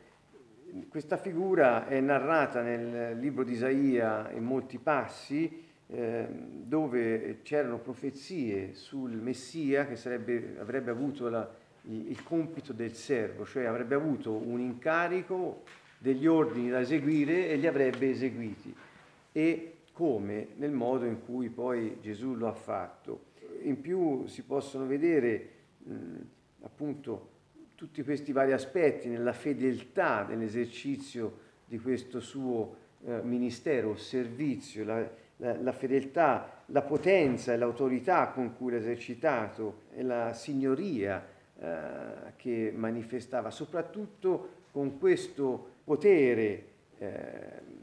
questa 0.87 1.17
figura 1.17 1.87
è 1.87 1.99
narrata 1.99 2.61
nel 2.61 3.19
libro 3.19 3.43
di 3.43 3.51
Isaia 3.51 4.31
in 4.31 4.45
molti 4.45 4.77
passi, 4.77 5.68
Ehm, 5.91 6.65
dove 6.65 7.39
c'erano 7.41 7.79
profezie 7.79 8.75
sul 8.75 9.09
Messia 9.09 9.87
che 9.87 9.95
sarebbe, 9.95 10.57
avrebbe 10.59 10.91
avuto 10.91 11.29
la, 11.29 11.49
il, 11.85 12.21
compito 12.21 12.73
del 12.73 12.93
servo, 12.93 13.43
cioè 13.43 13.65
avrebbe 13.65 13.95
avuto 13.95 14.31
un 14.33 14.59
incarico, 14.59 15.63
degli 15.97 16.27
ordini 16.27 16.69
da 16.69 16.79
eseguire 16.79 17.49
e 17.49 17.55
li 17.55 17.65
avrebbe 17.65 18.09
eseguiti. 18.09 18.73
E 19.31 19.77
come? 19.91 20.49
Nel 20.57 20.71
modo 20.71 21.05
in 21.05 21.25
cui 21.25 21.49
poi 21.49 21.97
Gesù 22.01 22.35
lo 22.35 22.47
ha 22.47 22.53
fatto. 22.53 23.25
In 23.63 23.81
più 23.81 24.27
si 24.27 24.43
possono 24.43 24.85
vedere 24.85 25.49
mh, 25.79 26.15
appunto 26.61 27.29
tutti 27.73 28.03
questi 28.03 28.31
vari 28.31 28.51
aspetti 28.51 29.09
nella 29.09 29.33
fedeltà 29.33 30.25
nell'esercizio 30.27 31.47
di 31.65 31.79
questo 31.79 32.19
suo 32.19 32.75
eh, 33.05 33.21
ministero, 33.23 33.95
servizio, 33.95 34.85
la, 34.85 35.27
la, 35.39 35.71
fedeltà, 35.71 36.63
la 36.67 36.81
potenza 36.81 37.53
e 37.53 37.57
l'autorità 37.57 38.29
con 38.29 38.55
cui 38.57 38.71
l'ha 38.71 38.77
esercitato 38.77 39.83
e 39.93 40.03
la 40.03 40.33
signoria 40.33 41.25
eh, 41.57 42.35
che 42.35 42.73
manifestava, 42.75 43.49
soprattutto 43.49 44.57
con 44.71 44.99
questo 44.99 45.77
potere 45.83 46.65
eh, 46.97 47.77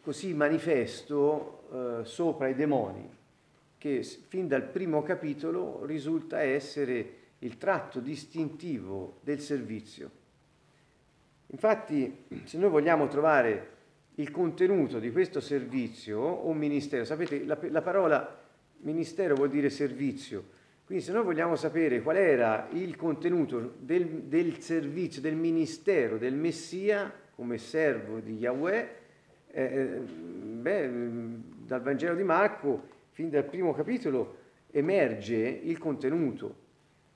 così 0.00 0.34
manifesto 0.34 1.68
eh, 1.72 2.04
sopra 2.04 2.48
i 2.48 2.54
demoni, 2.54 3.08
che 3.78 4.02
fin 4.02 4.48
dal 4.48 4.62
primo 4.64 5.02
capitolo 5.02 5.84
risulta 5.84 6.40
essere 6.40 7.14
il 7.40 7.56
tratto 7.58 8.00
distintivo 8.00 9.18
del 9.20 9.40
servizio. 9.40 10.10
Infatti, 11.48 12.24
se 12.44 12.58
noi 12.58 12.70
vogliamo 12.70 13.06
trovare 13.06 13.74
il 14.16 14.30
contenuto 14.30 14.98
di 14.98 15.10
questo 15.10 15.40
servizio 15.40 16.18
o 16.20 16.52
ministero. 16.52 17.04
Sapete, 17.04 17.44
la, 17.44 17.58
la, 17.68 17.82
parola 17.82 18.44
ministero 18.78 19.34
vuol 19.34 19.50
dire 19.50 19.70
servizio. 19.70 20.54
Quindi 20.84 21.04
se 21.04 21.12
noi 21.12 21.24
vogliamo 21.24 21.56
sapere 21.56 22.00
qual 22.00 22.16
era 22.16 22.68
il 22.72 22.96
contenuto 22.96 23.74
del, 23.78 24.22
del 24.24 24.60
servizio, 24.60 25.20
del 25.20 25.34
ministero 25.34 26.16
del 26.16 26.34
Messia 26.34 27.12
come 27.34 27.58
servo 27.58 28.20
di 28.20 28.36
Yahweh, 28.36 28.96
eh, 29.50 29.62
eh 29.62 29.86
beh, 29.98 30.90
dal 31.66 31.82
Vangelo 31.82 32.14
di 32.14 32.22
Marco, 32.22 32.88
fin 33.10 33.28
dal 33.28 33.44
primo 33.44 33.74
capitolo, 33.74 34.44
emerge 34.70 35.36
il 35.36 35.76
contenuto 35.78 36.64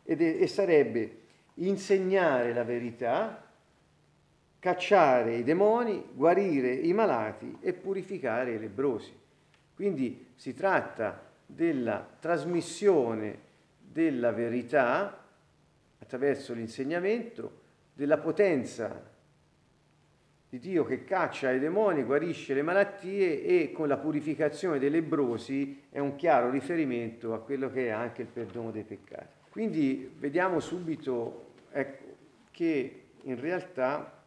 ed 0.02 0.20
è, 0.20 0.42
e 0.42 0.46
sarebbe 0.46 1.18
insegnare 1.54 2.52
la 2.52 2.64
verità 2.64 3.49
cacciare 4.60 5.36
i 5.36 5.42
demoni, 5.42 6.04
guarire 6.12 6.72
i 6.72 6.92
malati 6.92 7.56
e 7.60 7.72
purificare 7.72 8.52
i 8.52 8.58
lebrosi. 8.58 9.12
Quindi 9.74 10.28
si 10.36 10.54
tratta 10.54 11.28
della 11.46 12.06
trasmissione 12.20 13.48
della 13.80 14.30
verità 14.30 15.24
attraverso 15.98 16.52
l'insegnamento, 16.52 17.58
della 17.94 18.18
potenza 18.18 19.08
di 20.50 20.58
Dio 20.58 20.84
che 20.84 21.04
caccia 21.04 21.52
i 21.52 21.58
demoni, 21.58 22.02
guarisce 22.02 22.54
le 22.54 22.62
malattie 22.62 23.44
e 23.44 23.72
con 23.72 23.88
la 23.88 23.96
purificazione 23.96 24.78
dei 24.78 24.90
lebrosi 24.90 25.84
è 25.90 26.00
un 26.00 26.16
chiaro 26.16 26.50
riferimento 26.50 27.32
a 27.32 27.40
quello 27.40 27.70
che 27.70 27.86
è 27.86 27.90
anche 27.90 28.22
il 28.22 28.28
perdono 28.28 28.70
dei 28.70 28.82
peccati. 28.82 29.38
Quindi 29.48 30.12
vediamo 30.18 30.60
subito 30.60 31.52
ecco, 31.70 32.04
che 32.50 33.02
in 33.22 33.40
realtà 33.40 34.19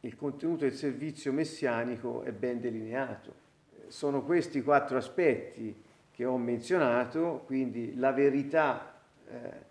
il 0.00 0.16
contenuto 0.16 0.64
del 0.64 0.74
servizio 0.74 1.32
messianico 1.32 2.22
è 2.22 2.32
ben 2.32 2.60
delineato. 2.60 3.46
Sono 3.88 4.22
questi 4.22 4.62
quattro 4.62 4.96
aspetti 4.96 5.74
che 6.12 6.24
ho 6.24 6.36
menzionato, 6.36 7.42
quindi 7.46 7.96
la 7.96 8.12
verità 8.12 9.00
eh, 9.28 9.66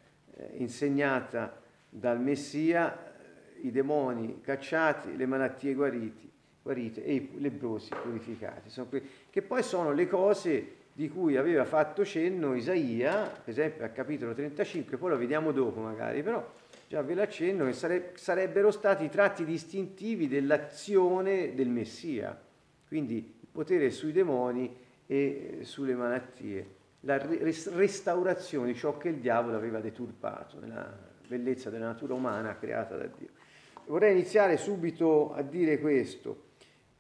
insegnata 0.57 1.61
dal 1.89 2.19
Messia, 2.19 3.05
i 3.61 3.71
demoni 3.71 4.41
cacciati, 4.41 5.15
le 5.15 5.25
malattie 5.25 5.73
guariti, 5.73 6.29
guarite 6.61 7.03
e 7.03 7.13
i 7.13 7.29
lebrosi 7.39 7.91
purificati, 8.01 8.69
che 9.29 9.41
poi 9.41 9.63
sono 9.63 9.91
le 9.91 10.07
cose 10.07 10.75
di 10.93 11.09
cui 11.09 11.37
aveva 11.37 11.63
fatto 11.63 12.03
cenno 12.03 12.55
Isaia, 12.55 13.23
per 13.27 13.49
esempio 13.49 13.83
al 13.83 13.93
capitolo 13.93 14.33
35, 14.33 14.97
poi 14.97 15.11
lo 15.11 15.17
vediamo 15.17 15.51
dopo 15.51 15.79
magari, 15.79 16.23
però 16.23 16.43
già 16.87 17.01
ve 17.01 17.13
l'accenno, 17.13 17.65
che 17.65 17.73
sare- 17.73 18.11
sarebbero 18.15 18.71
stati 18.71 19.03
i 19.03 19.09
tratti 19.09 19.43
distintivi 19.43 20.27
dell'azione 20.27 21.53
del 21.53 21.69
Messia, 21.69 22.39
quindi 22.87 23.15
il 23.15 23.47
potere 23.51 23.89
sui 23.89 24.13
demoni 24.13 24.75
e 25.05 25.59
sulle 25.61 25.95
malattie, 25.95 26.75
la 27.01 27.17
restaurazione 27.73 28.71
di 28.71 28.75
ciò 28.75 28.97
che 28.97 29.09
il 29.09 29.17
diavolo 29.17 29.57
aveva 29.57 29.79
deturpato, 29.79 30.59
nella 30.59 31.05
bellezza 31.27 31.69
della 31.69 31.87
natura 31.87 32.13
umana 32.13 32.57
creata 32.57 32.95
da 32.95 33.05
Dio. 33.05 33.29
Vorrei 33.85 34.13
iniziare 34.13 34.57
subito 34.57 35.33
a 35.33 35.41
dire 35.41 35.79
questo. 35.79 36.45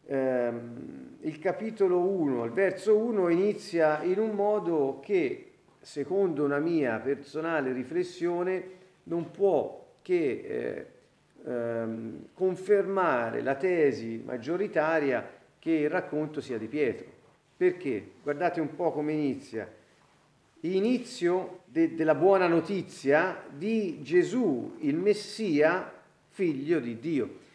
Eh, 0.05 0.51
il 1.21 1.39
capitolo 1.39 1.99
1, 1.99 2.45
il 2.45 2.51
verso 2.51 2.97
1 2.97 3.29
inizia 3.29 4.01
in 4.03 4.19
un 4.19 4.31
modo 4.31 4.99
che, 5.01 5.51
secondo 5.81 6.43
una 6.45 6.59
mia 6.59 6.99
personale 6.99 7.73
riflessione, 7.73 8.75
non 9.07 9.31
può 9.31 9.85
che 10.01 10.85
eh, 11.43 11.49
ehm, 11.49 12.27
confermare 12.33 13.41
la 13.41 13.55
tesi 13.55 14.21
maggioritaria 14.23 15.35
che 15.59 15.71
il 15.71 15.89
racconto 15.89 16.39
sia 16.41 16.57
di 16.57 16.67
Pietro. 16.67 17.05
Perché? 17.57 18.11
Guardate 18.21 18.61
un 18.61 18.75
po' 18.75 18.91
come 18.91 19.13
inizia. 19.13 19.69
Inizio 20.61 21.61
de- 21.65 21.95
della 21.95 22.15
buona 22.15 22.47
notizia 22.47 23.43
di 23.49 24.01
Gesù, 24.01 24.75
il 24.79 24.95
Messia, 24.95 25.91
figlio 26.29 26.79
di 26.79 26.99
Dio. 26.99 27.45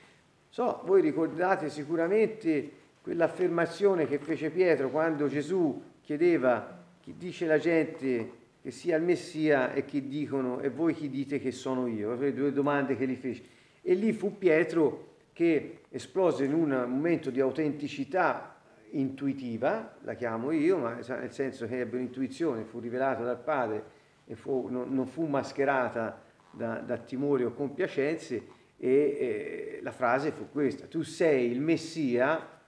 So, 0.48 0.82
voi 0.84 1.00
ricordate 1.00 1.70
sicuramente 1.70 2.70
quell'affermazione 3.00 4.06
che 4.06 4.18
fece 4.18 4.50
Pietro 4.50 4.90
quando 4.90 5.26
Gesù 5.28 5.82
chiedeva 6.02 6.80
chi 7.00 7.14
dice 7.16 7.46
la 7.46 7.58
gente 7.58 8.40
che 8.62 8.70
sia 8.70 8.96
il 8.96 9.02
Messia 9.02 9.72
e 9.72 9.84
chi 9.84 10.06
dicono 10.06 10.60
e 10.60 10.70
voi 10.70 10.94
chi 10.94 11.10
dite 11.10 11.40
che 11.40 11.50
sono 11.50 11.88
io, 11.88 12.14
le 12.14 12.32
due 12.32 12.52
domande 12.52 12.96
che 12.96 13.08
gli 13.08 13.16
fece. 13.16 13.42
E 13.82 13.94
lì 13.94 14.12
fu 14.12 14.38
Pietro 14.38 15.16
che 15.32 15.80
esplose 15.88 16.44
in 16.44 16.54
un 16.54 16.68
momento 16.88 17.30
di 17.30 17.40
autenticità 17.40 18.60
intuitiva, 18.90 19.96
la 20.02 20.14
chiamo 20.14 20.52
io, 20.52 20.78
ma 20.78 20.94
nel 20.94 21.32
senso 21.32 21.66
che 21.66 21.80
ebbe 21.80 21.96
un'intuizione, 21.96 22.62
fu 22.62 22.78
rivelata 22.78 23.24
dal 23.24 23.40
Padre 23.40 23.84
e 24.26 24.36
fu, 24.36 24.68
non, 24.70 24.94
non, 24.94 25.06
fu 25.06 25.26
mascherata 25.26 26.22
da, 26.52 26.76
da, 26.76 26.98
timori 26.98 27.44
o 27.44 27.52
compiacenze 27.52 28.46
e, 28.76 28.88
e 28.88 29.80
la 29.82 29.90
frase 29.90 30.30
fu 30.30 30.50
questa, 30.52 30.86
tu 30.86 31.02
sei 31.02 31.50
il 31.50 31.60
Messia, 31.60 32.60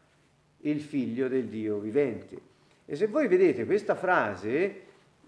il 0.62 0.80
figlio 0.80 1.28
del 1.28 1.46
Dio 1.46 1.78
vivente. 1.78 2.52
E 2.84 2.96
se 2.96 3.06
voi 3.06 3.28
vedete 3.28 3.64
questa 3.64 3.94
frase, 3.94 4.83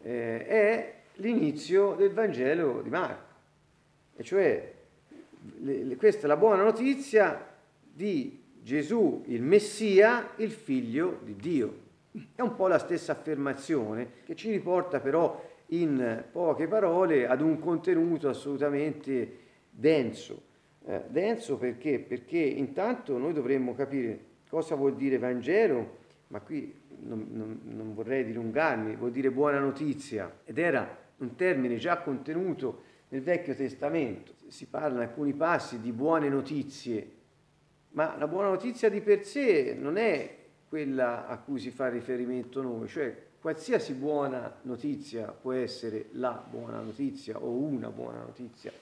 eh, 0.06 0.46
è 0.46 0.94
l'inizio 1.14 1.94
del 1.94 2.12
Vangelo 2.12 2.80
di 2.80 2.90
Marco, 2.90 3.34
e 4.14 4.22
cioè 4.22 4.72
le, 5.58 5.84
le, 5.84 5.96
questa 5.96 6.26
è 6.26 6.28
la 6.28 6.36
buona 6.36 6.62
notizia 6.62 7.44
di 7.82 8.40
Gesù, 8.62 9.24
il 9.26 9.42
Messia, 9.42 10.30
il 10.36 10.50
figlio 10.52 11.18
di 11.22 11.34
Dio. 11.34 11.84
È 12.34 12.40
un 12.40 12.54
po' 12.54 12.68
la 12.68 12.78
stessa 12.78 13.12
affermazione 13.12 14.10
che 14.24 14.36
ci 14.36 14.50
riporta 14.50 15.00
però 15.00 15.42
in 15.68 16.24
poche 16.30 16.66
parole 16.68 17.26
ad 17.26 17.40
un 17.40 17.58
contenuto 17.58 18.28
assolutamente 18.28 19.38
denso. 19.70 20.42
Eh, 20.86 21.02
denso 21.08 21.56
perché? 21.56 21.98
Perché 21.98 22.38
intanto 22.38 23.18
noi 23.18 23.32
dovremmo 23.32 23.74
capire 23.74 24.18
cosa 24.48 24.76
vuol 24.76 24.94
dire 24.94 25.18
Vangelo, 25.18 25.96
ma 26.28 26.40
qui 26.40 26.72
non, 27.00 27.26
non, 27.30 27.60
non 27.64 27.94
vorrei 27.94 28.24
dilungarmi, 28.24 28.96
vuol 28.96 29.10
dire 29.10 29.30
buona 29.30 29.58
notizia 29.58 30.40
ed 30.44 30.58
era 30.58 31.04
un 31.18 31.34
termine 31.34 31.76
già 31.76 31.98
contenuto 31.98 32.82
nel 33.08 33.22
Vecchio 33.22 33.54
Testamento. 33.54 34.32
Si 34.48 34.66
parla 34.66 35.02
in 35.02 35.08
alcuni 35.08 35.32
passi 35.32 35.80
di 35.80 35.92
buone 35.92 36.28
notizie, 36.28 37.10
ma 37.90 38.16
la 38.16 38.26
buona 38.26 38.48
notizia 38.48 38.88
di 38.88 39.00
per 39.00 39.24
sé 39.24 39.76
non 39.78 39.96
è 39.96 40.36
quella 40.68 41.26
a 41.26 41.38
cui 41.38 41.58
si 41.58 41.70
fa 41.70 41.88
riferimento 41.88 42.60
noi, 42.60 42.88
cioè 42.88 43.24
qualsiasi 43.40 43.94
buona 43.94 44.58
notizia 44.62 45.26
può 45.28 45.52
essere 45.52 46.06
la 46.12 46.44
buona 46.48 46.80
notizia 46.80 47.38
o 47.38 47.50
una 47.50 47.90
buona 47.90 48.18
notizia. 48.18 48.72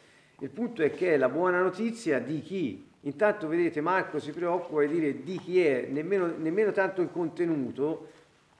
Il 0.41 0.51
punto 0.51 0.83
è 0.83 0.91
che 0.91 1.15
è 1.15 1.17
la 1.17 1.29
buona 1.29 1.61
notizia 1.61 2.19
di 2.19 2.41
chi? 2.41 2.93
Intanto 3.07 3.49
vedete 3.49 3.83
Marco 3.83 4.19
si 4.19 4.33
preoccupa 4.33 4.81
di 4.81 4.89
dire 4.89 5.23
di 5.23 5.39
chi 5.39 5.63
è, 5.63 5.87
nemmeno, 5.91 6.33
nemmeno 6.39 6.73
tanto 6.73 7.03
il 7.03 7.11
contenuto, 7.11 8.09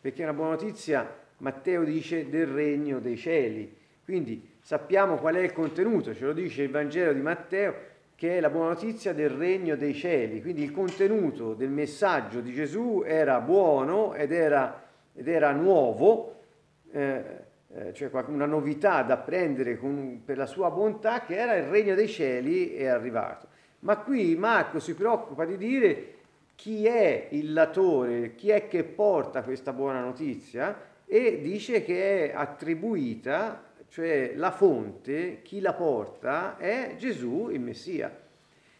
perché 0.01 0.21
è 0.21 0.25
una 0.25 0.35
buona 0.35 0.51
notizia, 0.51 1.23
Matteo 1.39 1.83
dice 1.83 2.29
del 2.29 2.47
regno 2.47 3.01
dei 3.01 3.17
cieli. 3.17 3.75
Quindi 4.05 4.51
sappiamo 4.61 5.17
qual 5.17 5.37
è 5.37 5.41
il 5.41 5.53
contenuto, 5.55 6.15
ce 6.15 6.27
lo 6.27 6.35
dice 6.35 6.63
il 6.63 6.71
Vangelo 6.71 7.15
di 7.15 7.23
Matteo, 7.23 7.75
che 8.15 8.37
è 8.37 8.41
la 8.41 8.51
buona 8.51 8.69
notizia 8.69 9.15
del 9.15 9.31
regno 9.31 9.77
dei 9.77 9.95
cieli. 9.95 10.43
Quindi 10.43 10.63
il 10.63 10.73
contenuto 10.73 11.55
del 11.55 11.71
messaggio 11.71 12.41
di 12.41 12.53
Gesù 12.53 13.03
era 13.05 13.41
buono 13.41 14.13
ed 14.13 14.31
era, 14.31 14.85
ed 15.15 15.27
era 15.27 15.53
nuovo, 15.53 16.41
eh, 16.93 17.23
eh, 17.75 17.95
cioè 17.95 18.11
una 18.27 18.47
novità 18.47 19.03
da 19.03 19.17
prendere 19.17 19.79
con, 19.79 20.21
per 20.23 20.37
la 20.37 20.47
sua 20.47 20.71
bontà, 20.71 21.23
che 21.23 21.35
era 21.35 21.55
il 21.57 21.65
regno 21.65 21.95
dei 21.95 22.09
cieli 22.09 22.75
è 22.75 22.87
arrivato. 22.89 23.53
Ma 23.85 23.99
qui 23.99 24.35
Marco 24.35 24.81
si 24.81 24.95
preoccupa 24.95 25.45
di 25.45 25.59
dire 25.59 26.15
chi 26.55 26.87
è 26.87 27.29
il 27.33 27.53
latore, 27.53 28.35
chi 28.35 28.49
è 28.49 28.67
che 28.67 28.83
porta 28.83 29.43
questa 29.43 29.75
buona 29.75 30.01
notizia 30.01 30.93
e 31.05 31.41
dice 31.43 31.85
che 31.85 32.31
è 32.31 32.35
attribuita, 32.35 33.63
cioè 33.89 34.33
la 34.37 34.53
fonte, 34.53 35.43
chi 35.43 35.61
la 35.61 35.75
porta 35.75 36.57
è 36.57 36.95
Gesù 36.97 37.51
il 37.51 37.61
Messia. 37.61 38.23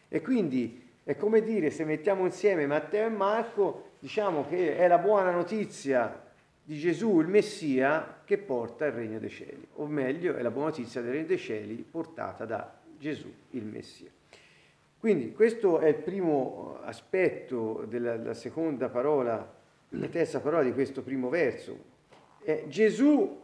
E 0.07 0.21
quindi 0.21 0.89
è 1.03 1.15
come 1.15 1.43
dire, 1.43 1.69
se 1.69 1.85
mettiamo 1.85 2.25
insieme 2.25 2.65
Matteo 2.65 3.05
e 3.05 3.11
Marco, 3.11 3.91
diciamo 3.99 4.47
che 4.47 4.75
è 4.75 4.87
la 4.87 4.97
buona 4.97 5.29
notizia 5.29 6.23
di 6.63 6.79
Gesù 6.79 7.19
il 7.19 7.27
Messia 7.27 8.21
che 8.25 8.39
porta 8.39 8.87
il 8.87 8.93
regno 8.93 9.19
dei 9.19 9.29
cieli, 9.29 9.67
o 9.73 9.85
meglio 9.85 10.33
è 10.33 10.41
la 10.41 10.49
buona 10.49 10.69
notizia 10.69 11.01
del 11.01 11.11
regno 11.11 11.27
dei 11.27 11.37
cieli 11.37 11.85
portata 11.87 12.45
da 12.45 12.75
Gesù 12.97 13.31
il 13.51 13.65
Messia. 13.65 14.14
Quindi 15.05 15.33
questo 15.33 15.77
è 15.77 15.89
il 15.89 15.97
primo 15.97 16.79
aspetto 16.81 17.85
della 17.87 18.33
seconda 18.33 18.89
parola, 18.89 19.53
la 19.89 20.07
terza 20.07 20.39
parola 20.39 20.63
di 20.63 20.73
questo 20.73 21.03
primo 21.03 21.29
verso. 21.29 21.77
Eh, 22.41 22.65
Gesù 22.69 23.39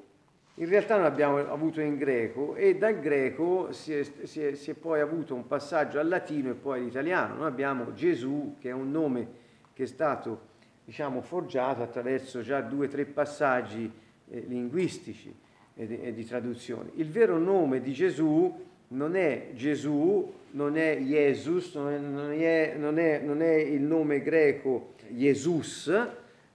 in 0.56 0.68
realtà 0.68 0.96
non 0.96 1.06
abbiamo 1.06 1.38
avuto 1.38 1.80
in 1.80 1.98
greco 1.98 2.56
e 2.56 2.78
dal 2.78 3.00
greco 3.00 3.72
si 3.74 3.94
è, 3.94 4.02
si, 4.24 4.42
è, 4.42 4.56
si 4.56 4.72
è, 4.72 4.74
poi 4.74 5.02
avuto 5.02 5.36
un 5.36 5.46
passaggio 5.46 6.00
al 6.00 6.08
latino 6.08 6.50
e 6.50 6.54
poi 6.56 6.80
all'italiano. 6.80 7.36
Noi 7.36 7.48
abbiamo 7.48 7.94
Gesù 7.94 8.56
che 8.60 8.70
è 8.70 8.74
un 8.74 8.90
nome 8.90 9.28
che 9.74 9.84
è 9.84 9.86
stato 9.86 10.48
diciamo, 10.84 11.22
forgiato 11.22 11.84
attraverso 11.84 12.42
già 12.42 12.62
due 12.62 12.88
o 12.88 12.90
tre 12.90 13.06
passaggi 13.06 13.88
eh, 14.32 14.46
linguistici 14.48 15.32
e 15.76 15.86
di, 15.86 16.02
e 16.02 16.12
di 16.12 16.26
traduzione. 16.26 16.90
Il 16.96 17.12
vero 17.12 17.38
nome 17.38 17.82
di 17.82 17.94
Gesù 17.94 18.70
non 18.92 19.16
è 19.16 19.50
Gesù, 19.54 20.34
non 20.52 20.78
è 20.78 20.98
Jesus, 20.98 21.76
non 21.76 22.34
è, 22.34 22.76
non 22.78 22.98
è, 22.98 23.20
non 23.20 23.42
è 23.42 23.54
il 23.54 23.82
nome 23.82 24.22
greco 24.22 24.94
Jesus, 25.10 25.88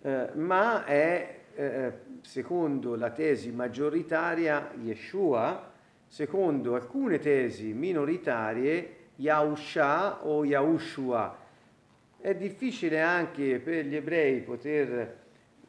eh, 0.03 0.29
ma 0.35 0.85
è, 0.85 1.35
eh, 1.55 1.93
secondo 2.21 2.95
la 2.95 3.11
tesi 3.11 3.51
maggioritaria, 3.51 4.71
Yeshua, 4.83 5.73
secondo 6.07 6.75
alcune 6.75 7.19
tesi 7.19 7.73
minoritarie, 7.73 8.95
Yahusha 9.17 10.27
o 10.27 10.45
Yahushua. 10.45 11.45
È 12.21 12.35
difficile 12.35 13.01
anche 13.01 13.59
per 13.61 13.87
gli 13.87 13.97
ebrei 13.97 14.41
poter 14.41 15.25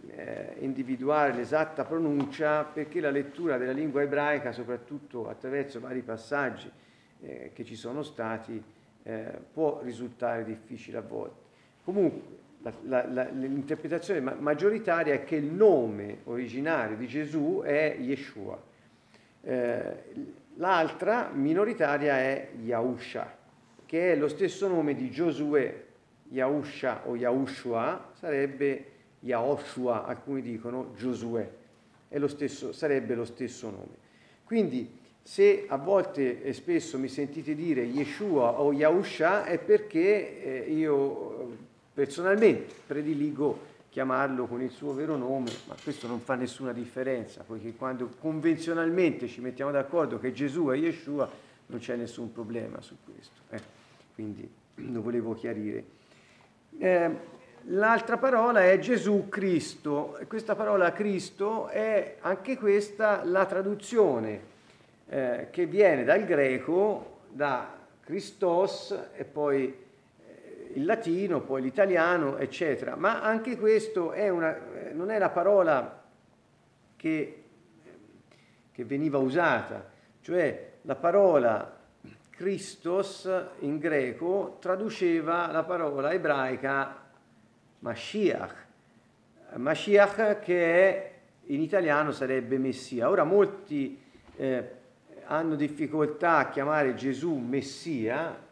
eh, 0.10 0.56
individuare 0.60 1.34
l'esatta 1.34 1.84
pronuncia 1.84 2.64
perché 2.64 3.00
la 3.00 3.10
lettura 3.10 3.58
della 3.58 3.72
lingua 3.72 4.02
ebraica, 4.02 4.52
soprattutto 4.52 5.30
attraverso 5.30 5.80
vari 5.80 6.02
passaggi 6.02 6.70
eh, 7.22 7.52
che 7.54 7.64
ci 7.64 7.76
sono 7.76 8.04
stati, 8.04 8.62
eh, 9.04 9.40
può 9.54 9.82
risultare 9.84 10.44
difficile 10.44 10.98
a 10.98 11.02
volte. 11.02 11.46
Comunque, 11.84 12.22
la, 12.62 12.74
la, 12.84 13.08
la, 13.08 13.24
l'interpretazione 13.30 14.20
ma- 14.20 14.36
maggioritaria 14.38 15.14
è 15.14 15.24
che 15.24 15.36
il 15.36 15.46
nome 15.46 16.20
originario 16.26 16.98
di 16.98 17.08
Gesù 17.08 17.62
è 17.64 17.96
Yeshua. 18.00 18.62
Eh, 19.42 20.04
l'altra 20.56 21.30
minoritaria 21.34 22.18
è 22.18 22.50
Yahusha, 22.62 23.36
che 23.86 24.12
è 24.12 24.16
lo 24.16 24.28
stesso 24.28 24.68
nome 24.68 24.96
di 24.96 25.10
Giosuè. 25.10 25.86
Yahusha 26.30 27.04
o 27.06 27.16
Yahushua 27.16 28.12
sarebbe 28.14 28.97
Yahoshua, 29.20 30.06
alcuni 30.06 30.42
dicono 30.42 30.94
Giosuè, 30.96 31.50
lo 32.10 32.28
stesso, 32.28 32.72
sarebbe 32.72 33.16
lo 33.16 33.26
stesso 33.26 33.70
nome. 33.70 34.06
Quindi 34.44 34.90
se 35.22 35.66
a 35.68 35.76
volte 35.78 36.42
e 36.42 36.54
spesso 36.54 36.98
mi 36.98 37.10
sentite 37.10 37.54
dire 37.54 37.82
Yeshua 37.82 38.62
o 38.62 38.72
Yahusha 38.72 39.44
è 39.44 39.60
perché 39.60 40.66
eh, 40.66 40.72
io 40.72 41.58
personalmente 41.94 42.74
prediligo 42.86 43.76
chiamarlo 43.90 44.46
con 44.46 44.62
il 44.62 44.70
suo 44.70 44.94
vero 44.94 45.18
nome, 45.18 45.52
ma 45.68 45.76
questo 45.82 46.08
non 46.08 46.20
fa 46.20 46.36
nessuna 46.36 46.72
differenza, 46.72 47.44
poiché 47.44 47.74
quando 47.74 48.10
convenzionalmente 48.20 49.28
ci 49.28 49.42
mettiamo 49.42 49.72
d'accordo 49.72 50.20
che 50.20 50.32
Gesù 50.32 50.68
è 50.68 50.78
Yeshua 50.78 51.30
non 51.66 51.80
c'è 51.80 51.96
nessun 51.96 52.32
problema 52.32 52.80
su 52.82 52.96
questo. 53.04 53.42
Eh. 53.50 53.62
Quindi 54.14 54.50
lo 54.76 55.02
volevo 55.02 55.34
chiarire. 55.34 55.84
Eh, 56.78 57.12
L'altra 57.70 58.18
parola 58.18 58.64
è 58.64 58.80
Gesù 58.80 59.28
Cristo. 59.30 60.18
Questa 60.28 60.56
parola 60.56 60.94
Cristo 60.94 61.68
è 61.68 62.16
anche 62.22 62.58
questa 62.58 63.24
la 63.26 63.46
traduzione 63.46 64.42
eh, 65.10 65.48
che 65.52 65.66
viene 65.66 66.04
dal 66.04 66.24
greco, 66.24 67.20
da 67.30 67.76
Christos 68.04 68.98
e 69.14 69.26
poi 69.26 69.66
eh, 69.66 70.72
il 70.76 70.86
latino, 70.86 71.42
poi 71.42 71.62
l'italiano, 71.62 72.38
eccetera. 72.38 72.96
Ma 72.96 73.22
anche 73.22 73.58
questo 73.58 74.12
è 74.12 74.30
una, 74.30 74.56
eh, 74.56 74.94
non 74.94 75.12
è 75.12 75.18
la 75.18 75.30
parola 75.30 76.04
che, 76.96 77.44
che 78.72 78.86
veniva 78.86 79.18
usata, 79.18 79.90
cioè 80.22 80.72
la 80.84 80.96
parola 80.96 81.76
Christos 82.30 83.30
in 83.60 83.78
greco 83.78 84.58
traduceva 84.62 85.52
la 85.52 85.64
parola 85.64 86.14
ebraica 86.14 87.07
Mashiach. 87.80 88.66
Mashiach 89.56 90.40
che 90.40 91.12
in 91.46 91.62
italiano 91.62 92.12
sarebbe 92.12 92.58
Messia. 92.58 93.10
Ora 93.10 93.24
molti 93.24 94.00
eh, 94.36 94.72
hanno 95.26 95.56
difficoltà 95.56 96.38
a 96.38 96.50
chiamare 96.50 96.94
Gesù 96.94 97.36
Messia 97.36 98.46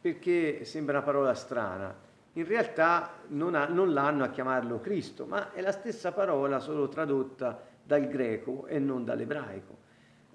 perché 0.00 0.64
sembra 0.64 0.98
una 0.98 1.06
parola 1.06 1.34
strana. 1.34 1.94
In 2.34 2.46
realtà 2.46 3.14
non, 3.28 3.54
ha, 3.54 3.66
non 3.66 3.92
l'hanno 3.92 4.24
a 4.24 4.28
chiamarlo 4.28 4.80
Cristo, 4.80 5.26
ma 5.26 5.52
è 5.52 5.60
la 5.60 5.72
stessa 5.72 6.12
parola 6.12 6.60
solo 6.60 6.88
tradotta 6.88 7.60
dal 7.82 8.06
greco 8.06 8.66
e 8.66 8.78
non 8.78 9.04
dall'ebraico. 9.04 9.76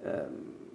Eh, 0.02 0.26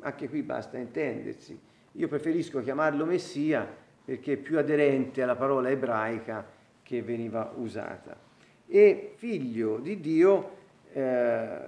anche 0.01 0.29
qui 0.29 0.43
basta 0.43 0.79
intendersi. 0.79 1.59
Io 1.93 2.09
preferisco 2.09 2.63
chiamarlo 2.63 3.05
Messia 3.05 3.69
perché 4.05 4.35
è 4.35 4.37
più 4.37 4.59
aderente 4.59 5.23
alla 5.23 5.37
parola 5.37 5.69
ebraica 5.69 6.57
che 6.89 7.03
veniva 7.03 7.53
usata. 7.55 8.19
E 8.67 9.13
figlio 9.17 9.77
di 9.77 10.01
Dio 10.01 10.57
eh, 10.95 11.59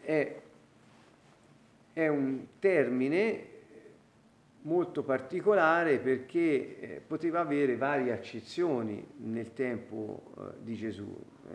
è, 0.00 0.40
è, 1.92 2.08
un 2.08 2.46
termine 2.58 3.44
molto 4.62 5.02
particolare 5.02 5.98
perché 5.98 6.80
eh, 6.80 7.02
poteva 7.06 7.40
avere 7.40 7.76
varie 7.76 8.12
accezioni 8.12 9.06
nel 9.18 9.52
tempo 9.52 10.22
eh, 10.38 10.42
di 10.62 10.74
Gesù. 10.76 11.14
Eh, 11.50 11.54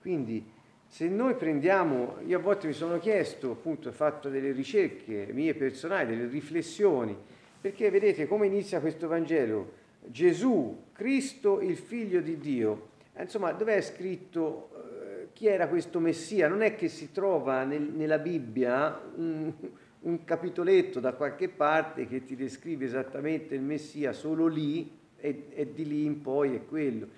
quindi 0.00 0.48
se 0.86 1.08
noi 1.08 1.34
prendiamo, 1.34 2.18
io 2.24 2.38
a 2.38 2.40
volte 2.40 2.68
mi 2.68 2.72
sono 2.72 3.00
chiesto, 3.00 3.50
appunto, 3.50 3.88
ho 3.88 3.92
fatto 3.92 4.28
delle 4.28 4.52
ricerche 4.52 5.26
mie 5.32 5.54
personali, 5.54 6.16
delle 6.16 6.28
riflessioni, 6.28 7.16
perché 7.60 7.90
vedete 7.90 8.28
come 8.28 8.46
inizia 8.46 8.78
questo 8.78 9.08
Vangelo 9.08 9.82
Gesù, 10.06 10.84
Cristo, 10.92 11.60
il 11.60 11.76
figlio 11.76 12.20
di 12.20 12.38
Dio. 12.38 12.88
Insomma, 13.18 13.52
dove 13.52 13.76
è 13.76 13.80
scritto 13.80 14.70
eh, 14.72 15.28
chi 15.32 15.46
era 15.46 15.68
questo 15.68 16.00
Messia? 16.00 16.48
Non 16.48 16.62
è 16.62 16.74
che 16.74 16.88
si 16.88 17.12
trova 17.12 17.64
nel, 17.64 17.82
nella 17.82 18.18
Bibbia 18.18 19.00
un, 19.16 19.52
un, 20.00 20.24
capitoletto 20.24 21.00
da 21.00 21.12
qualche 21.12 21.48
parte 21.48 22.06
che 22.06 22.24
ti 22.24 22.36
descrive 22.36 22.84
esattamente 22.84 23.54
il 23.54 23.62
Messia 23.62 24.12
solo 24.12 24.46
lì 24.46 24.90
e, 25.16 25.46
e 25.54 25.72
di 25.72 25.86
lì 25.86 26.04
in 26.04 26.20
poi 26.20 26.54
è 26.54 26.64
quello. 26.64 27.08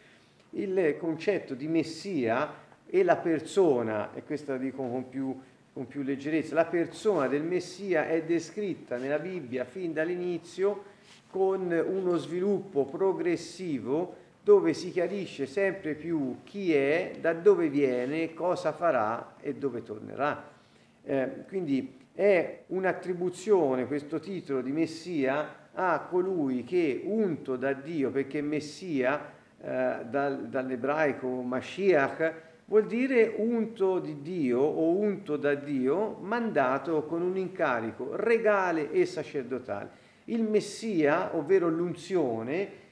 Il 0.51 0.97
concetto 0.99 1.55
di 1.55 1.67
Messia 1.67 2.65
e 2.87 3.03
la 3.03 3.17
persona, 3.17 4.15
e 4.15 4.23
questo 4.23 4.53
la 4.53 4.59
dico 4.59 4.79
con 4.79 5.09
più, 5.09 5.39
con 5.73 5.87
più 5.87 6.03
leggerezza, 6.03 6.55
la 6.55 6.67
persona 6.67 7.27
del 7.27 7.43
Messia 7.43 8.07
è 8.09 8.23
descritta 8.23 8.97
nella 8.97 9.19
Bibbia 9.19 9.65
fin 9.65 9.93
dall'inizio 9.93 10.95
con 11.31 11.71
uno 11.71 12.17
sviluppo 12.17 12.85
progressivo 12.85 14.25
dove 14.43 14.75
si 14.75 14.93
chiarisce 14.93 15.47
sempre 15.47 15.95
più 15.95 16.37
chi 16.45 16.73
è, 16.73 17.17
da 17.21 17.33
dove 17.33 17.69
viene, 17.69 18.33
cosa 18.33 18.73
farà 18.73 19.35
e 19.41 19.55
dove 19.55 19.83
tornerà. 19.83 20.55
Eh, 21.03 21.45
quindi 21.49 21.99
è 22.15 22.63
un'attribuzione 22.69 23.87
questo 23.87 24.21
titolo 24.21 24.63
di 24.63 24.71
Messia 24.71 25.65
a 25.73 26.07
colui 26.09 26.65
che 26.65 27.03
unto 27.05 27.57
da 27.57 27.73
Dio, 27.73 28.11
perché 28.11 28.41
Messia 28.41 29.33
eh, 29.61 29.97
dal, 30.09 30.47
dall'ebraico 30.49 31.27
Mashiach 31.27 32.35
vuol 32.67 32.87
dire 32.87 33.35
unto 33.37 33.99
di 33.99 34.23
Dio 34.23 34.61
o 34.61 34.97
unto 34.97 35.37
da 35.37 35.55
Dio, 35.55 36.19
mandato 36.21 37.05
con 37.05 37.21
un 37.21 37.37
incarico 37.37 38.15
regale 38.15 38.93
e 38.93 39.07
sacerdotale. 39.07 40.05
Il 40.29 40.43
Messia, 40.43 41.37
ovvero 41.37 41.69
l'unzione, 41.69 42.85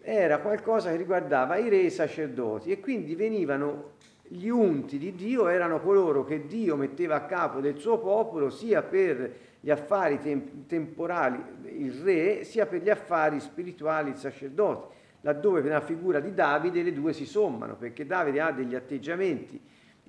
era 0.00 0.38
qualcosa 0.38 0.90
che 0.90 0.96
riguardava 0.96 1.56
i 1.56 1.68
re 1.68 1.80
e 1.80 1.84
i 1.84 1.90
sacerdoti 1.90 2.70
e 2.72 2.80
quindi 2.80 3.14
venivano 3.14 3.92
gli 4.26 4.48
unti 4.48 4.98
di 4.98 5.14
Dio, 5.14 5.48
erano 5.48 5.80
coloro 5.80 6.24
che 6.24 6.46
Dio 6.46 6.76
metteva 6.76 7.16
a 7.16 7.26
capo 7.26 7.60
del 7.60 7.78
suo 7.78 7.98
popolo 7.98 8.50
sia 8.50 8.82
per 8.82 9.34
gli 9.60 9.70
affari 9.70 10.18
tem- 10.18 10.66
temporali 10.66 11.40
il 11.78 11.92
re, 11.92 12.44
sia 12.44 12.66
per 12.66 12.82
gli 12.82 12.90
affari 12.90 13.38
spirituali 13.38 14.10
il 14.10 14.16
sacerdote, 14.16 14.94
laddove 15.20 15.60
per 15.60 15.70
la 15.70 15.80
figura 15.80 16.18
di 16.18 16.32
Davide 16.32 16.82
le 16.82 16.92
due 16.92 17.12
si 17.12 17.26
sommano, 17.26 17.76
perché 17.76 18.06
Davide 18.06 18.40
ha 18.40 18.50
degli 18.50 18.74
atteggiamenti, 18.74 19.60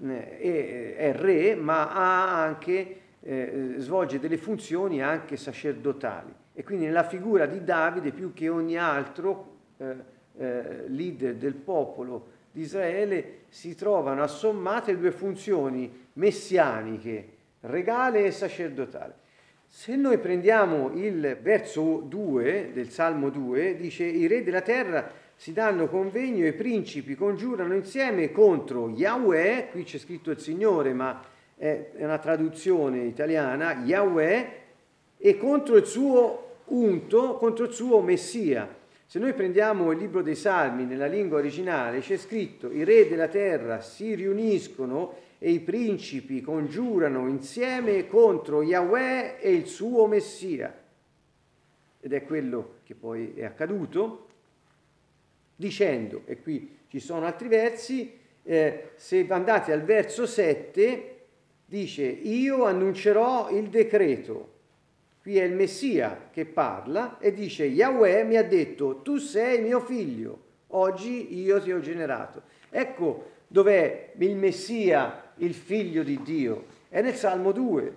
eh, 0.04 0.96
è 0.96 1.13
re, 1.13 1.56
ma 1.56 1.91
ha 1.91 2.41
anche, 2.44 2.96
eh, 3.22 3.74
svolge 3.78 4.20
delle 4.20 4.38
funzioni 4.38 5.02
anche 5.02 5.36
sacerdotali. 5.36 6.39
E 6.54 6.64
quindi 6.64 6.86
nella 6.86 7.04
figura 7.04 7.46
di 7.46 7.64
Davide, 7.64 8.12
più 8.12 8.34
che 8.34 8.50
ogni 8.50 8.78
altro, 8.78 9.58
eh, 9.78 9.96
eh, 10.38 10.84
leader 10.88 11.36
del 11.36 11.54
popolo 11.54 12.40
di 12.52 12.62
Israele, 12.62 13.40
si 13.50 13.76
trovano 13.76 14.24
assommate 14.24 14.98
due 14.98 15.12
funzioni 15.12 16.08
messianiche, 16.14 17.28
regale 17.62 18.26
e 18.26 18.32
sacerdotale. 18.32 19.20
Se 19.68 19.96
noi 19.96 20.18
prendiamo 20.18 20.92
il 20.94 21.38
verso 21.42 22.04
2 22.06 22.72
del 22.74 22.90
Salmo 22.90 23.30
2, 23.30 23.78
dice 23.78 24.04
i 24.04 24.28
re 24.28 24.44
della 24.44 24.62
terra 24.62 25.10
si 25.36 25.54
danno 25.54 25.88
convegno 25.88 26.44
e 26.44 26.50
i 26.50 26.54
principi 26.54 27.16
congiurano 27.16 27.74
insieme 27.74 28.32
contro 28.32 28.90
Yahweh, 28.90 29.70
qui 29.72 29.84
c'è 29.84 29.98
scritto 29.98 30.30
il 30.30 30.40
Signore, 30.40 30.94
ma 30.94 31.24
è 31.56 31.92
una 32.00 32.18
traduzione 32.18 33.04
italiana, 33.06 33.82
Yahweh, 33.84 34.61
e 35.24 35.38
contro 35.38 35.78
il 35.78 35.86
suo 35.86 36.56
unto, 36.66 37.36
contro 37.36 37.66
il 37.66 37.74
suo 37.74 38.02
Messia. 38.02 38.80
Se 39.06 39.20
noi 39.20 39.34
prendiamo 39.34 39.92
il 39.92 40.00
libro 40.00 40.24
dei 40.24 40.36
Salmi 40.36 40.86
nella 40.86 41.06
lingua 41.06 41.38
originale, 41.38 42.00
c'è 42.00 42.18
scritto 42.18 42.72
i 42.72 42.84
re 42.84 43.08
della 43.08 43.28
terra 43.28 43.82
si 43.82 44.16
riuniscono 44.16 45.14
e 45.38 45.52
i 45.52 45.60
principi 45.60 46.42
congiurano 46.42 47.28
insieme 47.28 48.08
contro 48.08 48.64
Yahweh 48.64 49.40
e 49.40 49.52
il 49.52 49.68
suo 49.68 50.08
Messia. 50.08 50.76
Ed 52.00 52.14
è 52.14 52.24
quello 52.24 52.78
che 52.84 52.96
poi 52.96 53.34
è 53.36 53.44
accaduto, 53.44 54.28
dicendo, 55.56 56.24
e 56.26 56.42
qui 56.42 56.78
ci 56.88 57.00
sono 57.00 57.26
altri 57.28 57.48
versi, 57.48 58.18
eh, 58.42 58.92
se 58.96 59.28
andate 59.30 59.72
al 59.72 59.84
verso 59.84 60.26
7, 60.26 61.20
dice, 61.66 62.04
io 62.06 62.64
annuncerò 62.66 63.52
il 63.52 63.68
decreto 63.68 64.51
Qui 65.22 65.38
è 65.38 65.44
il 65.44 65.54
Messia 65.54 66.30
che 66.32 66.46
parla 66.46 67.20
e 67.20 67.32
dice 67.32 67.66
Yahweh 67.66 68.24
mi 68.24 68.38
ha 68.38 68.44
detto 68.44 69.02
tu 69.04 69.18
sei 69.18 69.62
mio 69.62 69.80
figlio, 69.80 70.40
oggi 70.70 71.40
io 71.40 71.62
ti 71.62 71.72
ho 71.72 71.80
generato. 71.80 72.42
Ecco 72.72 73.30
dov'è 73.48 74.14
il 74.18 74.36
Messia, 74.36 75.34
il 75.38 75.54
figlio 75.54 76.02
di 76.02 76.22
Dio. 76.24 76.66
È 76.90 77.02
nel 77.02 77.14
Salmo 77.14 77.52
2, 77.52 77.96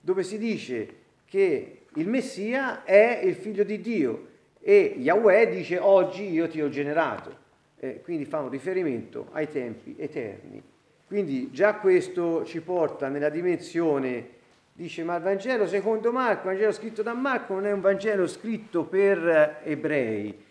dove 0.00 0.24
si 0.24 0.38
dice 0.38 0.88
che 1.24 1.82
il 1.94 2.08
Messia 2.08 2.82
è 2.82 3.20
il 3.22 3.36
figlio 3.36 3.62
di 3.62 3.80
Dio 3.80 4.26
e 4.60 4.96
Yahweh 4.98 5.48
dice 5.48 5.78
oggi 5.78 6.28
io 6.30 6.48
ti 6.48 6.60
ho 6.60 6.68
generato. 6.68 7.44
Eh, 7.78 8.00
quindi 8.02 8.24
fa 8.24 8.40
un 8.40 8.48
riferimento 8.48 9.28
ai 9.30 9.48
tempi 9.48 9.94
eterni. 9.96 10.60
Quindi 11.06 11.50
già 11.52 11.76
questo 11.76 12.44
ci 12.44 12.60
porta 12.60 13.08
nella 13.08 13.28
dimensione 13.28 14.34
dice 14.76 15.02
ma 15.04 15.16
il 15.16 15.22
Vangelo 15.22 15.66
secondo 15.66 16.12
Marco, 16.12 16.50
il 16.50 16.54
Vangelo 16.54 16.72
scritto 16.72 17.02
da 17.02 17.14
Marco 17.14 17.54
non 17.54 17.64
è 17.66 17.72
un 17.72 17.80
Vangelo 17.80 18.26
scritto 18.26 18.84
per 18.84 19.60
ebrei. 19.64 20.44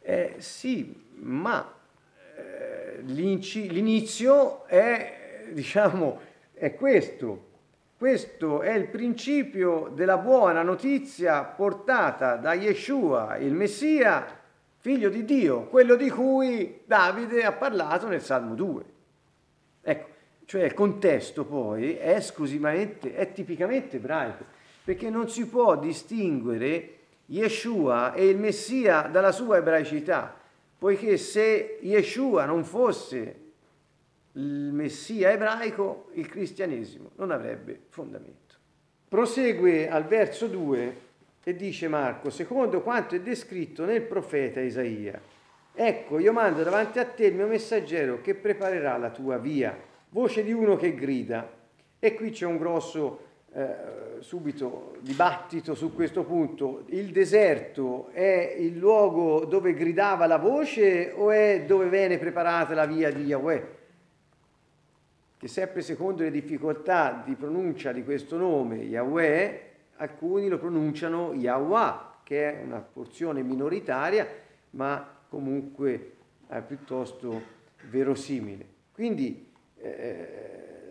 Eh, 0.00 0.34
sì, 0.38 0.94
ma 1.16 1.74
eh, 2.36 3.00
l'inizio 3.02 4.64
è, 4.66 5.48
diciamo, 5.50 6.20
è 6.54 6.74
questo. 6.74 7.52
Questo 7.98 8.62
è 8.62 8.74
il 8.74 8.86
principio 8.86 9.90
della 9.92 10.18
buona 10.18 10.62
notizia 10.62 11.42
portata 11.42 12.36
da 12.36 12.54
Yeshua, 12.54 13.38
il 13.38 13.54
Messia, 13.54 14.24
figlio 14.76 15.08
di 15.08 15.24
Dio, 15.24 15.64
quello 15.64 15.96
di 15.96 16.10
cui 16.10 16.82
Davide 16.84 17.44
ha 17.44 17.52
parlato 17.52 18.06
nel 18.06 18.20
Salmo 18.20 18.54
2. 18.54 18.93
Cioè 20.46 20.64
il 20.64 20.74
contesto 20.74 21.44
poi 21.44 21.96
è 21.96 22.16
esclusivamente, 22.16 23.14
è 23.14 23.32
tipicamente 23.32 23.96
ebraico, 23.96 24.44
perché 24.84 25.08
non 25.08 25.28
si 25.28 25.46
può 25.46 25.76
distinguere 25.78 26.98
Yeshua 27.26 28.12
e 28.12 28.28
il 28.28 28.36
Messia 28.36 29.02
dalla 29.02 29.32
sua 29.32 29.56
ebraicità, 29.56 30.38
poiché 30.78 31.16
se 31.16 31.78
Yeshua 31.80 32.44
non 32.44 32.64
fosse 32.64 33.40
il 34.32 34.70
Messia 34.72 35.32
ebraico, 35.32 36.08
il 36.12 36.28
cristianesimo 36.28 37.12
non 37.16 37.30
avrebbe 37.30 37.84
fondamento. 37.88 38.54
Prosegue 39.08 39.88
al 39.88 40.04
verso 40.04 40.46
2 40.46 40.96
e 41.42 41.56
dice 41.56 41.88
Marco, 41.88 42.28
secondo 42.28 42.82
quanto 42.82 43.14
è 43.14 43.20
descritto 43.20 43.84
nel 43.86 44.02
profeta 44.02 44.60
Isaia, 44.60 45.20
ecco 45.72 46.18
io 46.18 46.32
mando 46.32 46.62
davanti 46.62 46.98
a 46.98 47.06
te 47.06 47.26
il 47.26 47.34
mio 47.34 47.46
messaggero 47.46 48.20
che 48.20 48.34
preparerà 48.34 48.98
la 48.98 49.10
tua 49.10 49.38
via 49.38 49.92
voce 50.14 50.44
di 50.44 50.52
uno 50.52 50.76
che 50.76 50.94
grida. 50.94 51.50
E 51.98 52.14
qui 52.14 52.30
c'è 52.30 52.46
un 52.46 52.56
grosso 52.56 53.18
eh, 53.52 53.74
subito 54.20 54.94
dibattito 55.00 55.74
su 55.74 55.92
questo 55.92 56.22
punto. 56.22 56.84
Il 56.86 57.10
deserto 57.10 58.10
è 58.12 58.54
il 58.56 58.78
luogo 58.78 59.44
dove 59.44 59.74
gridava 59.74 60.26
la 60.26 60.38
voce 60.38 61.10
o 61.12 61.32
è 61.32 61.64
dove 61.66 61.88
viene 61.88 62.18
preparata 62.18 62.74
la 62.74 62.86
via 62.86 63.10
di 63.10 63.24
Yahweh? 63.24 63.68
Che 65.36 65.48
sempre 65.48 65.82
secondo 65.82 66.22
le 66.22 66.30
difficoltà 66.30 67.20
di 67.26 67.34
pronuncia 67.34 67.90
di 67.90 68.04
questo 68.04 68.36
nome, 68.36 68.76
Yahweh, 68.76 69.70
alcuni 69.96 70.46
lo 70.46 70.58
pronunciano 70.58 71.32
Yahweh, 71.34 71.92
che 72.22 72.52
è 72.52 72.62
una 72.62 72.78
porzione 72.78 73.42
minoritaria, 73.42 74.28
ma 74.70 75.04
comunque 75.28 76.12
eh, 76.48 76.60
piuttosto 76.60 77.42
verosimile. 77.90 78.64
Quindi 78.92 79.43
eh, 79.84 80.28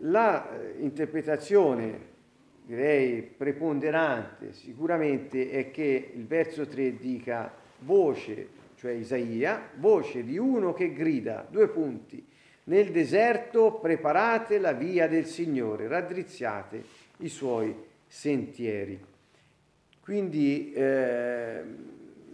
la 0.01 0.49
interpretazione 0.77 2.11
direi 2.65 3.21
preponderante 3.21 4.53
sicuramente 4.53 5.49
è 5.49 5.71
che 5.71 6.11
il 6.13 6.25
verso 6.25 6.65
3 6.65 6.97
dica 6.97 7.53
voce, 7.79 8.47
cioè 8.75 8.91
Isaia, 8.91 9.69
voce 9.75 10.23
di 10.23 10.37
uno 10.37 10.73
che 10.73 10.93
grida, 10.93 11.45
due 11.49 11.67
punti, 11.67 12.25
nel 12.65 12.91
deserto 12.91 13.73
preparate 13.73 14.59
la 14.59 14.71
via 14.71 15.07
del 15.07 15.25
Signore, 15.25 15.87
raddrizziate 15.87 16.83
i 17.17 17.27
suoi 17.27 17.75
sentieri. 18.07 18.97
Quindi 19.99 20.71
eh, 20.73 21.61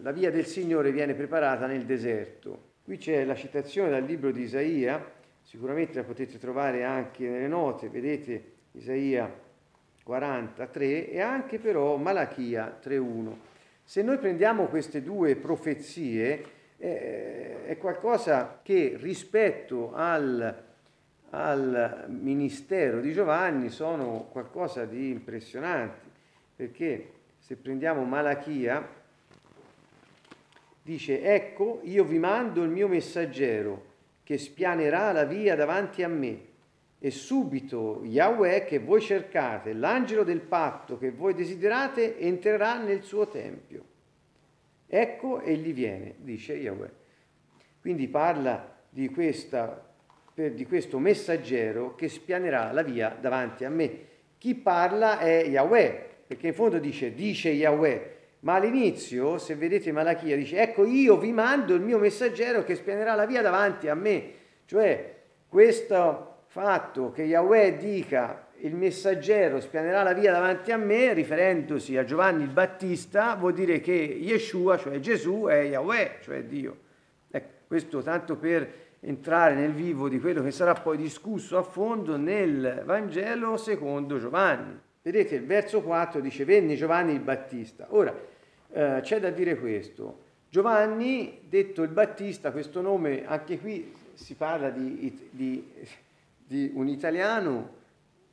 la 0.01 0.11
via 0.11 0.29
del 0.29 0.45
Signore 0.45 0.91
viene 0.91 1.13
preparata 1.13 1.65
nel 1.65 1.85
deserto. 1.85 2.67
Qui 2.83 2.97
c'è 2.97 3.23
la 3.23 3.35
citazione 3.35 3.89
dal 3.89 4.03
libro 4.03 4.31
di 4.31 4.43
Isaia, 4.43 5.17
sicuramente 5.49 5.97
la 5.97 6.03
potete 6.03 6.37
trovare 6.37 6.83
anche 6.83 7.27
nelle 7.27 7.47
note, 7.47 7.89
vedete 7.89 8.51
Isaia 8.73 9.27
43 10.03 11.09
e 11.09 11.21
anche 11.21 11.57
però 11.57 11.95
Malachia 11.95 12.79
3.1. 12.79 13.33
Se 13.83 14.03
noi 14.03 14.19
prendiamo 14.19 14.65
queste 14.65 15.01
due 15.01 15.35
profezie, 15.35 16.45
eh, 16.77 17.65
è 17.65 17.77
qualcosa 17.79 18.59
che 18.61 18.95
rispetto 18.99 19.91
al, 19.95 20.63
al 21.31 22.05
ministero 22.09 22.99
di 22.99 23.11
Giovanni 23.11 23.69
sono 23.69 24.27
qualcosa 24.31 24.85
di 24.85 25.09
impressionanti, 25.09 26.07
perché 26.55 27.11
se 27.39 27.55
prendiamo 27.55 28.03
Malachia, 28.03 28.87
dice, 30.83 31.23
ecco, 31.23 31.79
io 31.85 32.03
vi 32.03 32.19
mando 32.19 32.61
il 32.61 32.69
mio 32.69 32.87
messaggero 32.87 33.88
che 34.29 34.37
spianerà 34.37 35.11
la 35.11 35.25
via 35.25 35.55
davanti 35.55 36.03
a 36.03 36.07
me. 36.07 36.39
E 36.99 37.09
subito 37.09 38.01
Yahweh 38.03 38.63
che 38.63 38.77
voi 38.77 39.01
cercate, 39.01 39.73
l'angelo 39.73 40.23
del 40.23 40.41
patto 40.41 40.99
che 40.99 41.09
voi 41.09 41.33
desiderate, 41.33 42.19
entrerà 42.19 42.77
nel 42.77 43.01
suo 43.01 43.27
tempio. 43.27 43.83
Ecco, 44.85 45.41
egli 45.41 45.73
viene, 45.73 46.13
dice 46.17 46.53
Yahweh. 46.53 46.91
Quindi 47.81 48.07
parla 48.07 48.77
di, 48.87 49.09
questa, 49.09 49.95
di 50.35 50.65
questo 50.67 50.99
messaggero 50.99 51.95
che 51.95 52.07
spianerà 52.07 52.71
la 52.71 52.83
via 52.83 53.17
davanti 53.19 53.65
a 53.65 53.69
me. 53.71 54.05
Chi 54.37 54.53
parla 54.53 55.17
è 55.17 55.47
Yahweh, 55.47 56.07
perché 56.27 56.49
in 56.49 56.53
fondo 56.53 56.77
dice, 56.77 57.15
dice 57.15 57.49
Yahweh, 57.49 58.17
ma 58.41 58.55
all'inizio, 58.55 59.37
se 59.37 59.55
vedete 59.55 59.91
Malachia, 59.91 60.35
dice, 60.35 60.61
ecco 60.61 60.85
io 60.85 61.17
vi 61.17 61.33
mando 61.33 61.73
il 61.73 61.81
mio 61.81 61.97
messaggero 61.97 62.63
che 62.63 62.75
spianerà 62.75 63.13
la 63.15 63.25
via 63.25 63.41
davanti 63.41 63.89
a 63.89 63.95
me. 63.95 64.31
Cioè, 64.65 65.17
questo 65.47 66.43
fatto 66.47 67.11
che 67.11 67.23
Yahweh 67.23 67.77
dica 67.77 68.47
il 68.61 68.75
messaggero 68.75 69.59
spianerà 69.59 70.03
la 70.03 70.13
via 70.13 70.31
davanti 70.31 70.71
a 70.71 70.77
me, 70.77 71.13
riferendosi 71.13 71.97
a 71.97 72.05
Giovanni 72.05 72.43
il 72.43 72.49
Battista, 72.49 73.35
vuol 73.35 73.53
dire 73.53 73.79
che 73.79 73.91
Yeshua, 73.91 74.77
cioè 74.77 74.99
Gesù, 74.99 75.45
è 75.45 75.63
Yahweh, 75.63 76.19
cioè 76.21 76.43
Dio. 76.43 76.77
Ecco, 77.29 77.49
questo 77.67 78.01
tanto 78.01 78.35
per 78.37 78.87
entrare 79.01 79.55
nel 79.55 79.73
vivo 79.73 80.09
di 80.09 80.19
quello 80.19 80.43
che 80.43 80.51
sarà 80.51 80.73
poi 80.73 80.97
discusso 80.97 81.57
a 81.57 81.63
fondo 81.63 82.17
nel 82.17 82.83
Vangelo 82.85 83.57
secondo 83.57 84.17
Giovanni. 84.17 84.87
Vedete, 85.01 85.35
il 85.35 85.45
verso 85.45 85.81
4 85.81 86.19
dice, 86.19 86.45
venne 86.45 86.75
Giovanni 86.75 87.13
il 87.13 87.19
Battista. 87.19 87.87
Ora, 87.89 88.13
eh, 88.71 88.99
c'è 89.01 89.19
da 89.19 89.29
dire 89.29 89.57
questo. 89.57 90.27
Giovanni, 90.49 91.41
detto 91.47 91.83
il 91.83 91.89
Battista, 91.89 92.51
questo 92.51 92.81
nome, 92.81 93.25
anche 93.25 93.59
qui 93.59 93.93
si 94.13 94.35
parla 94.35 94.69
di, 94.69 95.29
di, 95.31 95.71
di 96.45 96.71
un 96.73 96.87
italiano 96.87 97.77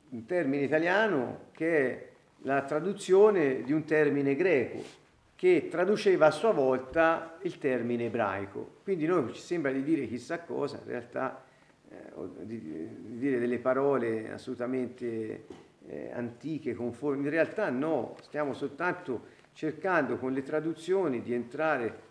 un 0.09 0.25
termine 0.25 0.63
italiano 0.63 1.39
che 1.51 1.79
è 1.79 2.07
la 2.43 2.61
traduzione 2.63 3.63
di 3.63 3.73
un 3.73 3.83
termine 3.83 4.35
greco 4.35 5.05
che 5.35 5.67
traduceva 5.69 6.27
a 6.27 6.31
sua 6.31 6.51
volta 6.51 7.37
il 7.43 7.57
termine 7.59 8.05
ebraico. 8.05 8.77
Quindi 8.83 9.05
noi 9.05 9.33
ci 9.33 9.41
sembra 9.41 9.71
di 9.71 9.83
dire 9.83 10.07
chissà 10.07 10.39
cosa, 10.39 10.79
in 10.83 10.89
realtà 10.89 11.43
eh, 11.89 11.95
di, 12.43 12.59
di, 12.59 13.17
dire 13.19 13.37
delle 13.37 13.59
parole 13.59 14.31
assolutamente 14.31 15.45
eh, 15.87 16.11
antiche, 16.13 16.73
conformi, 16.73 17.23
in 17.23 17.29
realtà 17.29 17.69
no, 17.69 18.15
stiamo 18.21 18.53
soltanto 18.53 19.35
cercando 19.53 20.17
con 20.17 20.33
le 20.33 20.43
traduzioni 20.43 21.21
di 21.21 21.33
entrare 21.33 22.05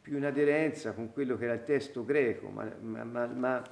più 0.00 0.16
in 0.16 0.24
aderenza 0.24 0.92
con 0.92 1.12
quello 1.12 1.36
che 1.36 1.44
era 1.44 1.54
il 1.54 1.64
testo 1.64 2.04
greco, 2.04 2.48
ma, 2.48 2.70
ma, 2.80 3.04
ma, 3.04 3.26
ma 3.26 3.62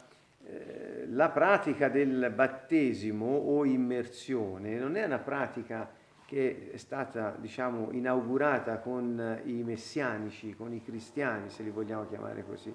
eh, 0.45 1.07
la 1.09 1.29
pratica 1.31 1.89
del 1.89 2.33
battesimo 2.35 3.27
o 3.27 3.65
immersione 3.65 4.79
non 4.79 4.97
è 4.97 5.05
una 5.05 5.19
pratica 5.19 5.89
che 6.25 6.71
è 6.73 6.77
stata 6.77 7.37
diciamo, 7.37 7.91
inaugurata 7.91 8.79
con 8.79 9.41
i 9.45 9.65
messianici, 9.65 10.55
con 10.55 10.73
i 10.73 10.81
cristiani, 10.81 11.51
se 11.51 11.65
li 11.65 11.71
vogliamo 11.71 12.07
chiamare 12.07 12.45
così. 12.45 12.73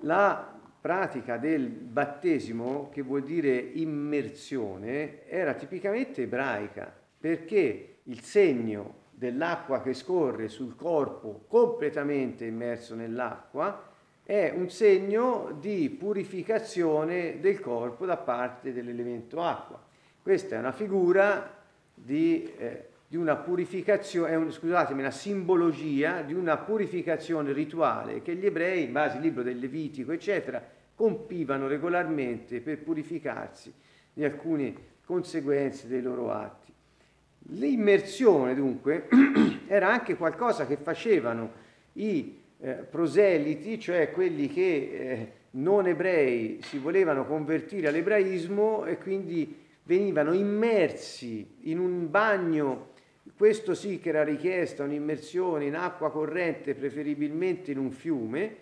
La 0.00 0.52
pratica 0.84 1.38
del 1.38 1.66
battesimo, 1.70 2.90
che 2.92 3.00
vuol 3.00 3.22
dire 3.22 3.56
immersione, 3.56 5.26
era 5.26 5.54
tipicamente 5.54 6.24
ebraica, 6.24 6.94
perché 7.18 8.00
il 8.02 8.20
segno 8.20 8.96
dell'acqua 9.10 9.80
che 9.80 9.94
scorre 9.94 10.48
sul 10.48 10.76
corpo 10.76 11.46
completamente 11.48 12.44
immerso 12.44 12.94
nell'acqua 12.94 13.92
è 14.22 14.52
un 14.54 14.68
segno 14.68 15.56
di 15.58 15.88
purificazione 15.88 17.40
del 17.40 17.60
corpo 17.60 18.04
da 18.04 18.18
parte 18.18 18.74
dell'elemento 18.74 19.42
acqua. 19.42 19.82
Questa 20.22 20.56
è 20.56 20.58
una 20.58 20.72
figura 20.72 21.62
di, 21.94 22.52
eh, 22.58 22.88
di 23.08 23.16
una 23.16 23.36
purificazione, 23.36 24.34
un, 24.34 24.52
scusatemi, 24.52 25.00
una 25.00 25.10
simbologia 25.10 26.20
di 26.20 26.34
una 26.34 26.58
purificazione 26.58 27.54
rituale 27.54 28.20
che 28.20 28.34
gli 28.34 28.44
ebrei, 28.44 28.84
in 28.84 28.92
base 28.92 29.16
al 29.16 29.22
libro 29.22 29.42
del 29.42 29.58
Levitico, 29.58 30.12
eccetera, 30.12 30.73
compivano 30.94 31.66
regolarmente 31.66 32.60
per 32.60 32.78
purificarsi 32.78 33.72
di 34.12 34.24
alcune 34.24 34.74
conseguenze 35.04 35.88
dei 35.88 36.02
loro 36.02 36.30
atti. 36.30 36.72
L'immersione, 37.48 38.54
dunque, 38.54 39.08
era 39.66 39.90
anche 39.90 40.16
qualcosa 40.16 40.66
che 40.66 40.76
facevano 40.76 41.62
i 41.94 42.40
eh, 42.60 42.72
proseliti, 42.72 43.78
cioè 43.78 44.10
quelli 44.10 44.48
che 44.48 44.62
eh, 44.62 45.32
non 45.52 45.86
ebrei 45.86 46.60
si 46.62 46.78
volevano 46.78 47.26
convertire 47.26 47.88
all'ebraismo 47.88 48.84
e 48.86 48.96
quindi 48.96 49.62
venivano 49.82 50.32
immersi 50.32 51.56
in 51.62 51.78
un 51.78 52.10
bagno, 52.10 52.92
questo 53.36 53.74
sì 53.74 54.00
che 54.00 54.08
era 54.08 54.24
richiesta 54.24 54.84
un'immersione 54.84 55.66
in 55.66 55.76
acqua 55.76 56.10
corrente, 56.10 56.74
preferibilmente 56.74 57.70
in 57.70 57.78
un 57.78 57.90
fiume, 57.90 58.56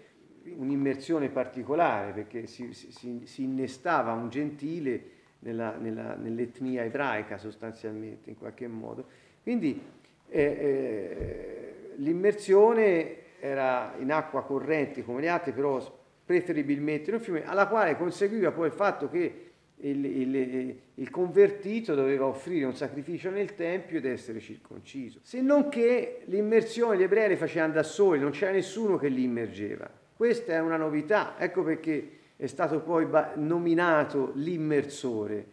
un'immersione 0.56 1.28
particolare 1.28 2.12
perché 2.12 2.46
si, 2.46 2.72
si, 2.72 3.22
si 3.24 3.42
innestava 3.42 4.12
un 4.12 4.28
gentile 4.28 5.10
nella, 5.40 5.76
nella, 5.76 6.14
nell'etnia 6.14 6.84
ebraica 6.84 7.38
sostanzialmente 7.38 8.30
in 8.30 8.36
qualche 8.36 8.66
modo. 8.66 9.06
Quindi 9.42 9.80
eh, 10.28 10.40
eh, 10.40 11.92
l'immersione 11.96 13.16
era 13.40 13.94
in 13.98 14.12
acqua 14.12 14.44
corrente 14.44 15.04
come 15.04 15.20
le 15.20 15.28
altre, 15.28 15.52
però 15.52 15.80
preferibilmente 16.24 17.10
in 17.10 17.16
un 17.16 17.22
fiume, 17.22 17.44
alla 17.44 17.66
quale 17.66 17.96
conseguiva 17.96 18.52
poi 18.52 18.66
il 18.66 18.72
fatto 18.72 19.08
che 19.08 19.46
il, 19.78 20.04
il, 20.04 20.76
il, 20.94 21.10
convertito 21.10 21.96
doveva 21.96 22.26
offrire 22.26 22.64
un 22.66 22.76
sacrificio 22.76 23.30
nel 23.30 23.56
Tempio 23.56 23.98
ed 23.98 24.04
essere 24.04 24.38
circonciso. 24.38 25.18
Se 25.22 25.40
non 25.40 25.68
che 25.68 26.20
l'immersione 26.26 26.96
gli 26.96 27.02
ebrei 27.02 27.28
le 27.28 27.36
facevano 27.36 27.72
da 27.72 27.82
soli, 27.82 28.20
non 28.20 28.30
c'era 28.30 28.52
nessuno 28.52 28.96
che 28.96 29.08
li 29.08 29.24
immergeva. 29.24 29.90
Questa 30.22 30.52
è 30.52 30.60
una 30.60 30.76
novità, 30.76 31.34
ecco 31.36 31.64
perché 31.64 32.10
è 32.36 32.46
stato 32.46 32.78
poi 32.78 33.08
nominato 33.38 34.30
l'immersore, 34.36 35.44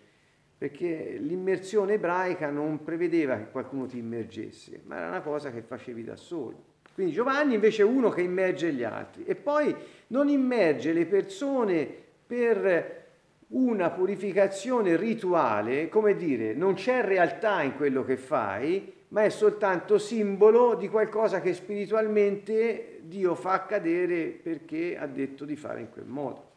perché 0.59 1.17
l'immersione 1.19 1.93
ebraica 1.93 2.51
non 2.51 2.83
prevedeva 2.83 3.35
che 3.37 3.49
qualcuno 3.49 3.87
ti 3.87 3.97
immergesse, 3.97 4.81
ma 4.85 4.97
era 4.97 5.07
una 5.07 5.21
cosa 5.21 5.49
che 5.49 5.63
facevi 5.63 6.03
da 6.03 6.15
solo. 6.15 6.65
Quindi 6.93 7.13
Giovanni 7.13 7.55
invece 7.55 7.81
è 7.81 7.85
uno 7.85 8.09
che 8.09 8.21
immerge 8.21 8.71
gli 8.71 8.83
altri 8.83 9.23
e 9.25 9.33
poi 9.33 9.75
non 10.09 10.29
immerge 10.29 10.93
le 10.93 11.07
persone 11.07 11.91
per 12.27 13.07
una 13.47 13.89
purificazione 13.89 14.95
rituale, 14.95 15.89
come 15.89 16.15
dire, 16.15 16.53
non 16.53 16.75
c'è 16.75 17.03
realtà 17.03 17.63
in 17.63 17.75
quello 17.75 18.03
che 18.03 18.17
fai, 18.17 18.98
ma 19.09 19.23
è 19.23 19.29
soltanto 19.29 19.97
simbolo 19.97 20.75
di 20.75 20.87
qualcosa 20.87 21.41
che 21.41 21.53
spiritualmente 21.53 22.99
Dio 23.01 23.33
fa 23.35 23.53
accadere 23.53 24.27
perché 24.27 24.97
ha 24.97 25.07
detto 25.07 25.45
di 25.45 25.55
fare 25.55 25.81
in 25.81 25.89
quel 25.89 26.05
modo. 26.05 26.47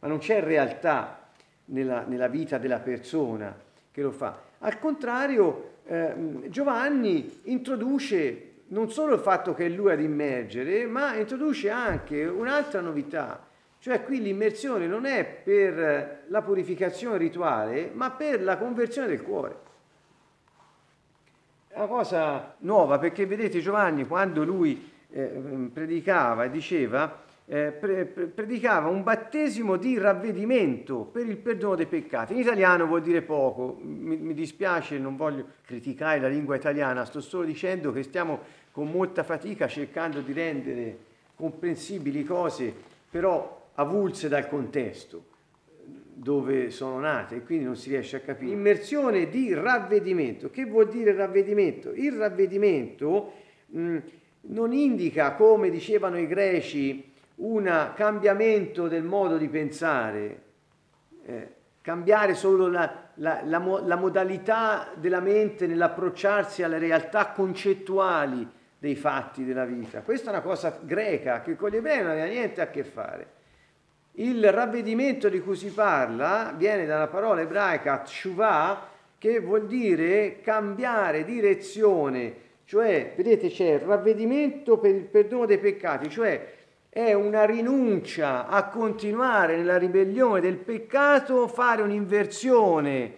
Ma 0.00 0.08
non 0.08 0.18
c'è 0.18 0.42
realtà 0.42 1.30
nella, 1.66 2.04
nella 2.06 2.28
vita 2.28 2.58
della 2.58 2.80
persona 2.80 3.56
che 3.90 4.02
lo 4.02 4.10
fa. 4.10 4.38
Al 4.58 4.78
contrario, 4.78 5.72
eh, 5.86 6.14
Giovanni 6.48 7.40
introduce 7.44 8.50
non 8.68 8.90
solo 8.90 9.14
il 9.14 9.20
fatto 9.20 9.54
che 9.54 9.66
è 9.66 9.68
lui 9.68 9.92
ad 9.92 10.00
immergere, 10.00 10.86
ma 10.86 11.16
introduce 11.16 11.70
anche 11.70 12.24
un'altra 12.24 12.80
novità, 12.80 13.46
cioè 13.78 14.02
qui 14.02 14.20
l'immersione 14.20 14.86
non 14.86 15.04
è 15.04 15.24
per 15.24 16.24
la 16.28 16.42
purificazione 16.42 17.18
rituale, 17.18 17.90
ma 17.92 18.10
per 18.10 18.42
la 18.42 18.56
conversione 18.56 19.08
del 19.08 19.22
cuore. 19.22 19.72
È 21.74 21.78
una 21.78 21.88
cosa 21.88 22.54
nuova 22.58 23.00
perché 23.00 23.26
vedete 23.26 23.58
Giovanni 23.58 24.06
quando 24.06 24.44
lui 24.44 24.92
eh, 25.10 25.68
predicava 25.72 26.44
e 26.44 26.50
diceva 26.50 27.22
eh, 27.46 27.72
pre- 27.72 28.04
predicava 28.04 28.88
un 28.88 29.02
battesimo 29.02 29.74
di 29.74 29.98
ravvedimento 29.98 30.98
per 30.98 31.26
il 31.26 31.36
perdono 31.36 31.74
dei 31.74 31.86
peccati. 31.86 32.32
In 32.32 32.38
italiano 32.38 32.86
vuol 32.86 33.02
dire 33.02 33.22
poco, 33.22 33.76
mi, 33.82 34.16
mi 34.16 34.34
dispiace, 34.34 35.00
non 35.00 35.16
voglio 35.16 35.46
criticare 35.66 36.20
la 36.20 36.28
lingua 36.28 36.54
italiana, 36.54 37.04
sto 37.04 37.20
solo 37.20 37.42
dicendo 37.42 37.90
che 37.90 38.04
stiamo 38.04 38.38
con 38.70 38.88
molta 38.88 39.24
fatica 39.24 39.66
cercando 39.66 40.20
di 40.20 40.32
rendere 40.32 40.98
comprensibili 41.34 42.22
cose, 42.22 42.72
però 43.10 43.62
avulse 43.74 44.28
dal 44.28 44.46
contesto 44.46 45.32
dove 46.14 46.70
sono 46.70 47.00
nate 47.00 47.36
e 47.36 47.42
quindi 47.42 47.64
non 47.64 47.76
si 47.76 47.88
riesce 47.90 48.16
a 48.16 48.20
capire. 48.20 48.52
Immersione 48.52 49.28
di 49.28 49.52
ravvedimento. 49.52 50.50
Che 50.50 50.64
vuol 50.64 50.88
dire 50.88 51.12
ravvedimento? 51.12 51.92
Il 51.92 52.12
ravvedimento 52.12 53.32
mh, 53.66 53.98
non 54.42 54.72
indica, 54.72 55.32
come 55.32 55.70
dicevano 55.70 56.18
i 56.18 56.26
greci, 56.26 57.12
un 57.36 57.92
cambiamento 57.94 58.86
del 58.86 59.02
modo 59.02 59.36
di 59.36 59.48
pensare, 59.48 60.42
eh, 61.26 61.48
cambiare 61.80 62.34
solo 62.34 62.68
la, 62.68 63.10
la, 63.14 63.42
la, 63.44 63.58
la 63.58 63.96
modalità 63.96 64.92
della 64.94 65.20
mente 65.20 65.66
nell'approcciarsi 65.66 66.62
alle 66.62 66.78
realtà 66.78 67.32
concettuali 67.32 68.48
dei 68.78 68.94
fatti 68.94 69.44
della 69.44 69.64
vita. 69.64 70.02
Questa 70.02 70.30
è 70.30 70.32
una 70.32 70.42
cosa 70.42 70.78
greca 70.82 71.40
che 71.40 71.56
con 71.56 71.70
gli 71.70 71.76
ebrei 71.76 72.02
non 72.02 72.10
aveva 72.10 72.26
niente 72.26 72.60
a 72.60 72.68
che 72.68 72.84
fare. 72.84 73.42
Il 74.16 74.52
ravvedimento 74.52 75.28
di 75.28 75.40
cui 75.40 75.56
si 75.56 75.72
parla 75.72 76.54
viene 76.56 76.86
dalla 76.86 77.08
parola 77.08 77.40
ebraica 77.40 77.98
tshuvah, 77.98 78.88
che 79.18 79.40
vuol 79.40 79.66
dire 79.66 80.40
cambiare 80.40 81.24
direzione, 81.24 82.42
cioè, 82.66 83.12
vedete, 83.16 83.50
c'è 83.50 83.74
il 83.74 83.80
ravvedimento 83.80 84.78
per 84.78 84.94
il 84.94 85.02
perdono 85.02 85.46
dei 85.46 85.58
peccati, 85.58 86.08
cioè 86.08 86.52
è 86.88 87.12
una 87.12 87.44
rinuncia 87.44 88.46
a 88.46 88.68
continuare 88.68 89.56
nella 89.56 89.76
ribellione 89.76 90.40
del 90.40 90.56
peccato, 90.56 91.48
fare 91.48 91.82
un'inversione 91.82 93.02
eh, 93.02 93.14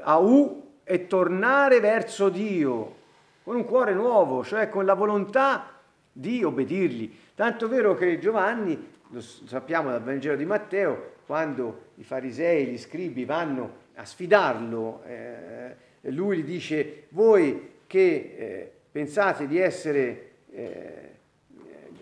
a 0.00 0.18
U 0.18 0.72
e 0.84 1.06
tornare 1.06 1.80
verso 1.80 2.28
Dio 2.28 2.96
con 3.42 3.56
un 3.56 3.64
cuore 3.64 3.94
nuovo, 3.94 4.44
cioè 4.44 4.68
con 4.68 4.84
la 4.84 4.94
volontà 4.94 5.70
di 6.12 6.44
obbedirgli. 6.44 7.16
Tanto 7.34 7.66
vero 7.66 7.94
che 7.94 8.18
Giovanni, 8.18 8.97
lo 9.10 9.20
sappiamo 9.20 9.90
dal 9.90 10.02
Vangelo 10.02 10.36
di 10.36 10.44
Matteo, 10.44 11.14
quando 11.26 11.90
i 11.96 12.04
farisei, 12.04 12.66
gli 12.66 12.78
scribi 12.78 13.24
vanno 13.24 13.86
a 13.94 14.04
sfidarlo, 14.04 15.02
eh, 15.04 15.74
lui 16.10 16.38
gli 16.38 16.44
dice, 16.44 17.04
voi 17.10 17.70
che 17.86 18.34
eh, 18.36 18.72
pensate 18.90 19.46
di 19.46 19.58
essere... 19.58 20.30
Eh, 20.50 21.06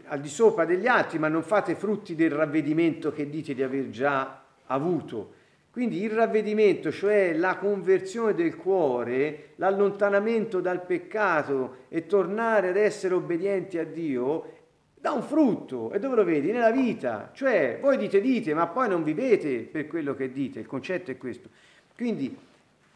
al 0.08 0.20
di 0.20 0.28
sopra 0.28 0.64
degli 0.64 0.86
altri, 0.86 1.18
ma 1.18 1.28
non 1.28 1.42
fate 1.42 1.74
frutti 1.74 2.14
del 2.14 2.30
ravvedimento 2.30 3.12
che 3.12 3.28
dite 3.28 3.54
di 3.54 3.62
aver 3.64 3.90
già 3.90 4.42
avuto. 4.66 5.32
Quindi 5.70 6.02
il 6.02 6.10
ravvedimento, 6.10 6.90
cioè 6.90 7.34
la 7.34 7.56
conversione 7.56 8.34
del 8.34 8.56
cuore, 8.56 9.50
l'allontanamento 9.56 10.60
dal 10.60 10.82
peccato 10.82 11.84
e 11.88 12.06
tornare 12.06 12.68
ad 12.68 12.76
essere 12.76 13.14
obbedienti 13.14 13.78
a 13.78 13.84
Dio, 13.84 14.55
dà 15.06 15.12
un 15.12 15.22
frutto. 15.22 15.92
E 15.92 16.00
dove 16.00 16.16
lo 16.16 16.24
vedi? 16.24 16.50
Nella 16.50 16.72
vita. 16.72 17.30
Cioè, 17.32 17.78
voi 17.80 17.96
dite, 17.96 18.20
dite, 18.20 18.54
ma 18.54 18.66
poi 18.66 18.88
non 18.88 19.04
vivete 19.04 19.60
per 19.60 19.86
quello 19.86 20.14
che 20.16 20.32
dite. 20.32 20.58
Il 20.58 20.66
concetto 20.66 21.12
è 21.12 21.16
questo. 21.16 21.48
Quindi 21.94 22.36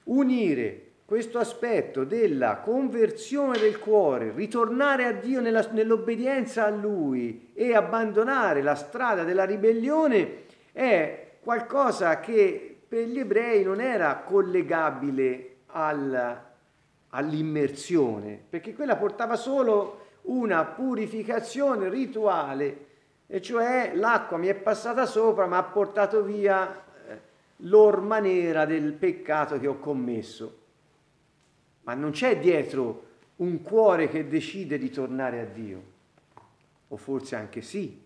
unire 0.04 0.86
questo 1.04 1.38
aspetto 1.38 2.04
della 2.04 2.58
conversione 2.58 3.58
del 3.58 3.78
cuore, 3.78 4.32
ritornare 4.34 5.04
a 5.04 5.12
Dio 5.12 5.40
nella, 5.40 5.68
nell'obbedienza 5.72 6.66
a 6.66 6.70
Lui 6.70 7.50
e 7.54 7.74
abbandonare 7.74 8.62
la 8.62 8.76
strada 8.76 9.24
della 9.24 9.44
ribellione 9.44 10.44
è 10.72 11.32
qualcosa 11.40 12.20
che 12.20 12.78
per 12.86 13.06
gli 13.06 13.18
ebrei 13.18 13.64
non 13.64 13.80
era 13.80 14.16
collegabile 14.18 15.56
al, 15.66 16.40
all'immersione, 17.08 18.40
perché 18.48 18.74
quella 18.74 18.96
portava 18.96 19.34
solo 19.34 20.09
una 20.30 20.64
purificazione 20.64 21.88
rituale, 21.88 22.86
e 23.26 23.40
cioè 23.40 23.92
l'acqua 23.94 24.36
mi 24.36 24.48
è 24.48 24.54
passata 24.54 25.06
sopra 25.06 25.46
ma 25.46 25.58
ha 25.58 25.62
portato 25.62 26.22
via 26.22 26.68
eh, 27.08 27.20
l'orma 27.58 28.18
nera 28.18 28.64
del 28.64 28.92
peccato 28.92 29.58
che 29.58 29.68
ho 29.68 29.78
commesso 29.78 30.58
ma 31.82 31.94
non 31.94 32.10
c'è 32.10 32.38
dietro 32.38 33.08
un 33.36 33.62
cuore 33.62 34.08
che 34.08 34.28
decide 34.28 34.78
di 34.78 34.90
tornare 34.90 35.40
a 35.40 35.44
Dio, 35.44 35.82
o 36.88 36.96
forse 36.96 37.36
anche 37.36 37.62
sì, 37.62 38.00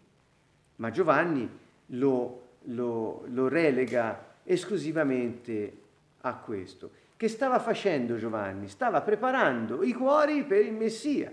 ma 0.76 0.90
Giovanni 0.90 1.48
lo, 1.86 2.42
lo, 2.62 3.24
lo 3.26 3.48
relega 3.48 4.36
esclusivamente 4.44 5.76
a 6.22 6.34
questo. 6.36 7.02
Che 7.16 7.28
stava 7.28 7.58
facendo 7.58 8.16
Giovanni? 8.16 8.68
Stava 8.68 9.00
preparando 9.02 9.82
i 9.82 9.92
cuori 9.92 10.44
per 10.44 10.64
il 10.64 10.72
Messia, 10.72 11.32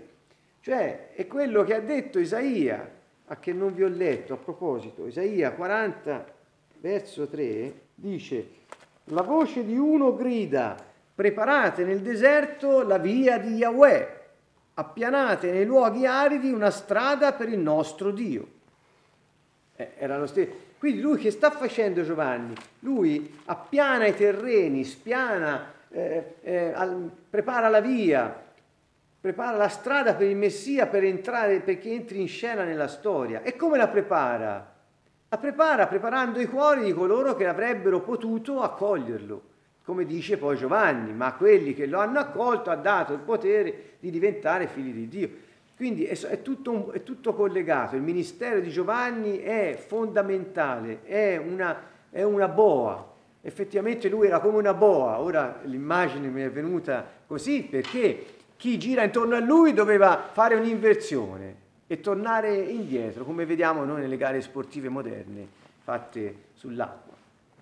cioè 0.62 1.10
è 1.12 1.26
quello 1.26 1.62
che 1.64 1.74
ha 1.74 1.80
detto 1.80 2.18
Isaia, 2.18 2.90
a 3.26 3.36
che 3.36 3.52
non 3.52 3.74
vi 3.74 3.82
ho 3.82 3.88
letto 3.88 4.32
a 4.32 4.38
proposito, 4.38 5.06
Isaia 5.06 5.52
40, 5.52 6.24
verso 6.80 7.28
3, 7.28 7.80
dice, 7.94 8.48
la 9.04 9.22
voce 9.22 9.64
di 9.64 9.76
uno 9.76 10.14
grida, 10.14 10.90
Preparate 11.14 11.84
nel 11.84 12.00
deserto 12.00 12.82
la 12.82 12.96
via 12.96 13.38
di 13.38 13.56
Yahweh, 13.56 14.20
appianate 14.74 15.52
nei 15.52 15.66
luoghi 15.66 16.06
aridi 16.06 16.50
una 16.50 16.70
strada 16.70 17.34
per 17.34 17.50
il 17.50 17.58
nostro 17.58 18.10
Dio. 18.10 18.46
Eh, 19.76 19.90
era 19.98 20.16
lo 20.16 20.26
stesso. 20.26 20.50
Quindi 20.78 21.02
lui 21.02 21.18
che 21.18 21.30
sta 21.30 21.50
facendo 21.50 22.02
Giovanni? 22.02 22.54
Lui 22.80 23.40
appiana 23.44 24.06
i 24.06 24.16
terreni, 24.16 24.84
spiana, 24.84 25.72
eh, 25.90 26.36
eh, 26.40 26.72
al, 26.74 27.10
prepara 27.28 27.68
la 27.68 27.80
via, 27.80 28.42
prepara 29.22 29.56
la 29.56 29.68
strada 29.68 30.14
per 30.16 30.26
il 30.26 30.34
Messia 30.34 30.88
per 30.88 31.04
entrare, 31.04 31.60
perché 31.60 31.92
entri 31.92 32.20
in 32.20 32.26
scena 32.26 32.64
nella 32.64 32.88
storia. 32.88 33.42
E 33.42 33.54
come 33.54 33.78
la 33.78 33.86
prepara? 33.86 34.74
La 35.28 35.38
prepara 35.38 35.86
preparando 35.86 36.40
i 36.40 36.46
cuori 36.46 36.82
di 36.82 36.92
coloro 36.92 37.36
che 37.36 37.46
avrebbero 37.46 38.00
potuto 38.00 38.60
accoglierlo 38.60 39.50
come 39.84 40.04
dice 40.04 40.38
poi 40.38 40.56
Giovanni, 40.56 41.12
ma 41.12 41.26
a 41.26 41.34
quelli 41.34 41.74
che 41.74 41.86
lo 41.86 41.98
hanno 41.98 42.20
accolto 42.20 42.70
ha 42.70 42.76
dato 42.76 43.12
il 43.12 43.18
potere 43.18 43.94
di 43.98 44.10
diventare 44.10 44.68
figli 44.68 44.92
di 44.92 45.08
Dio. 45.08 45.30
Quindi 45.76 46.04
è, 46.04 46.18
è, 46.18 46.42
tutto, 46.42 46.92
è 46.92 47.02
tutto, 47.02 47.34
collegato, 47.34 47.96
il 47.96 48.02
ministero 48.02 48.60
di 48.60 48.70
Giovanni 48.70 49.38
è 49.38 49.76
fondamentale, 49.86 51.02
è 51.02 51.36
una, 51.36 51.76
è 52.10 52.22
una 52.22 52.46
boa, 52.46 53.12
effettivamente 53.40 54.08
lui 54.08 54.28
era 54.28 54.38
come 54.38 54.58
una 54.58 54.74
boa, 54.74 55.18
ora 55.18 55.60
l'immagine 55.64 56.28
mi 56.28 56.42
è 56.42 56.50
venuta 56.50 57.04
così 57.26 57.64
perché 57.64 58.24
chi 58.62 58.78
gira 58.78 59.02
intorno 59.02 59.34
a 59.34 59.40
lui 59.40 59.72
doveva 59.72 60.28
fare 60.30 60.54
un'inversione 60.54 61.56
e 61.88 61.98
tornare 61.98 62.54
indietro, 62.56 63.24
come 63.24 63.44
vediamo 63.44 63.82
noi 63.82 64.02
nelle 64.02 64.16
gare 64.16 64.40
sportive 64.40 64.88
moderne 64.88 65.48
fatte 65.82 66.36
sull'acqua. 66.54 67.12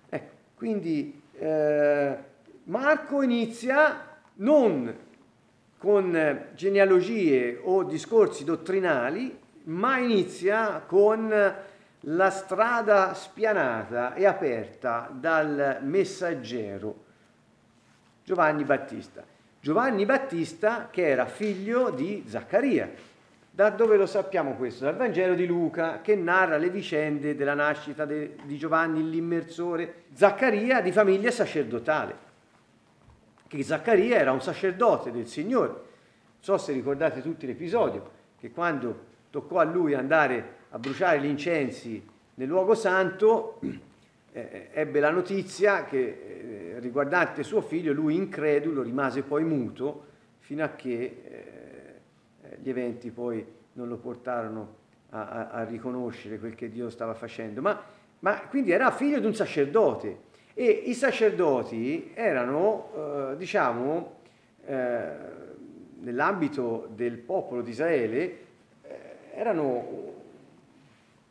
Ecco, 0.07 0.33
quindi 0.53 1.19
eh, 1.39 2.17
Marco 2.65 3.23
inizia 3.23 4.19
non 4.35 4.95
con 5.79 6.45
genealogie 6.53 7.59
o 7.63 7.81
discorsi 7.81 8.43
dottrinali, 8.43 9.35
ma 9.63 9.97
inizia 9.97 10.83
con 10.85 11.55
la 12.01 12.29
strada 12.29 13.15
spianata 13.15 14.13
e 14.13 14.27
aperta 14.27 15.09
dal 15.11 15.79
messaggero 15.81 16.95
Giovanni 18.23 18.63
Battista. 18.63 19.30
Giovanni 19.63 20.07
Battista 20.07 20.89
che 20.89 21.07
era 21.07 21.27
figlio 21.27 21.91
di 21.91 22.23
Zaccaria. 22.25 22.91
Da 23.51 23.69
dove 23.69 23.95
lo 23.95 24.07
sappiamo 24.07 24.55
questo? 24.55 24.85
Dal 24.85 24.95
Vangelo 24.95 25.35
di 25.35 25.45
Luca 25.45 26.01
che 26.01 26.15
narra 26.15 26.57
le 26.57 26.71
vicende 26.71 27.35
della 27.35 27.53
nascita 27.53 28.05
de, 28.05 28.37
di 28.43 28.57
Giovanni 28.57 29.07
l'immersore, 29.07 30.05
Zaccaria 30.13 30.81
di 30.81 30.91
famiglia 30.91 31.29
sacerdotale, 31.29 32.15
che 33.45 33.61
Zaccaria 33.61 34.17
era 34.17 34.31
un 34.31 34.41
sacerdote 34.41 35.11
del 35.11 35.27
Signore. 35.27 35.67
Non 35.67 35.83
so 36.39 36.57
se 36.57 36.73
ricordate 36.73 37.21
tutti 37.21 37.45
l'episodio, 37.45 38.09
che 38.39 38.49
quando 38.49 39.09
toccò 39.29 39.59
a 39.59 39.63
lui 39.63 39.93
andare 39.93 40.55
a 40.71 40.79
bruciare 40.79 41.19
gli 41.19 41.25
incensi 41.25 42.03
nel 42.33 42.47
luogo 42.47 42.73
santo, 42.73 43.59
eh, 44.31 44.69
ebbe 44.73 44.99
la 44.99 45.11
notizia 45.11 45.83
che 45.83 45.99
eh, 45.99 46.70
riguardante 46.81 47.43
suo 47.43 47.61
figlio, 47.61 47.93
lui 47.93 48.15
incredulo 48.15 48.81
rimase 48.81 49.21
poi 49.21 49.43
muto 49.43 50.05
fino 50.39 50.63
a 50.63 50.69
che... 50.69 51.21
Eh, 51.23 51.71
gli 52.61 52.69
eventi 52.69 53.09
poi 53.09 53.45
non 53.73 53.87
lo 53.87 53.97
portarono 53.97 54.79
a, 55.09 55.27
a, 55.27 55.49
a 55.49 55.63
riconoscere 55.63 56.39
quel 56.39 56.55
che 56.55 56.69
Dio 56.69 56.89
stava 56.89 57.13
facendo, 57.13 57.61
ma, 57.61 57.81
ma, 58.19 58.39
quindi 58.49 58.71
era 58.71 58.91
figlio 58.91 59.19
di 59.19 59.25
un 59.25 59.35
sacerdote 59.35 60.29
e 60.53 60.65
i 60.65 60.93
sacerdoti 60.93 62.11
erano, 62.13 63.31
eh, 63.31 63.37
diciamo, 63.37 64.19
eh, 64.65 65.09
nell'ambito 65.99 66.89
del 66.93 67.17
popolo 67.17 67.61
di 67.61 67.71
Israele, 67.71 68.37
eh, 68.83 68.99
erano 69.33 70.09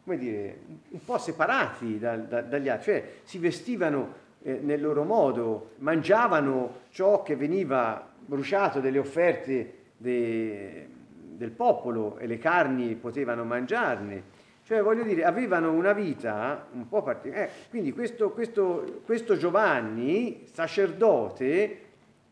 come 0.03 0.17
dire, 0.17 0.61
un 0.89 1.05
po' 1.05 1.19
separati 1.19 1.99
da, 1.99 2.17
da, 2.17 2.41
dagli 2.41 2.69
altri, 2.69 2.93
cioè 2.93 3.11
si 3.23 3.39
vestivano 3.39 4.20
eh, 4.43 4.59
nel 4.63 4.81
loro 4.81 5.05
modo, 5.05 5.73
mangiavano 5.79 6.83
ciò 6.91 7.23
che 7.23 7.37
veniva 7.37 8.09
bruciato 8.25 8.81
delle 8.81 8.99
offerte 8.99 9.75
de, 9.97 10.89
del 11.13 11.51
popolo 11.51 12.19
e 12.19 12.27
le 12.27 12.39
carni 12.39 12.95
potevano 12.95 13.45
mangiarne. 13.45 14.39
Cioè, 14.65 14.83
voglio 14.83 15.03
dire, 15.03 15.25
avevano 15.25 15.73
una 15.73 15.93
vita 15.93 16.67
un 16.73 16.89
po' 16.89 17.03
particolare. 17.03 17.47
Eh, 17.47 17.51
quindi 17.71 17.93
questo, 17.93 18.31
questo, 18.31 19.01
questo, 19.05 19.37
Giovanni, 19.37 20.45
sacerdote, 20.53 21.79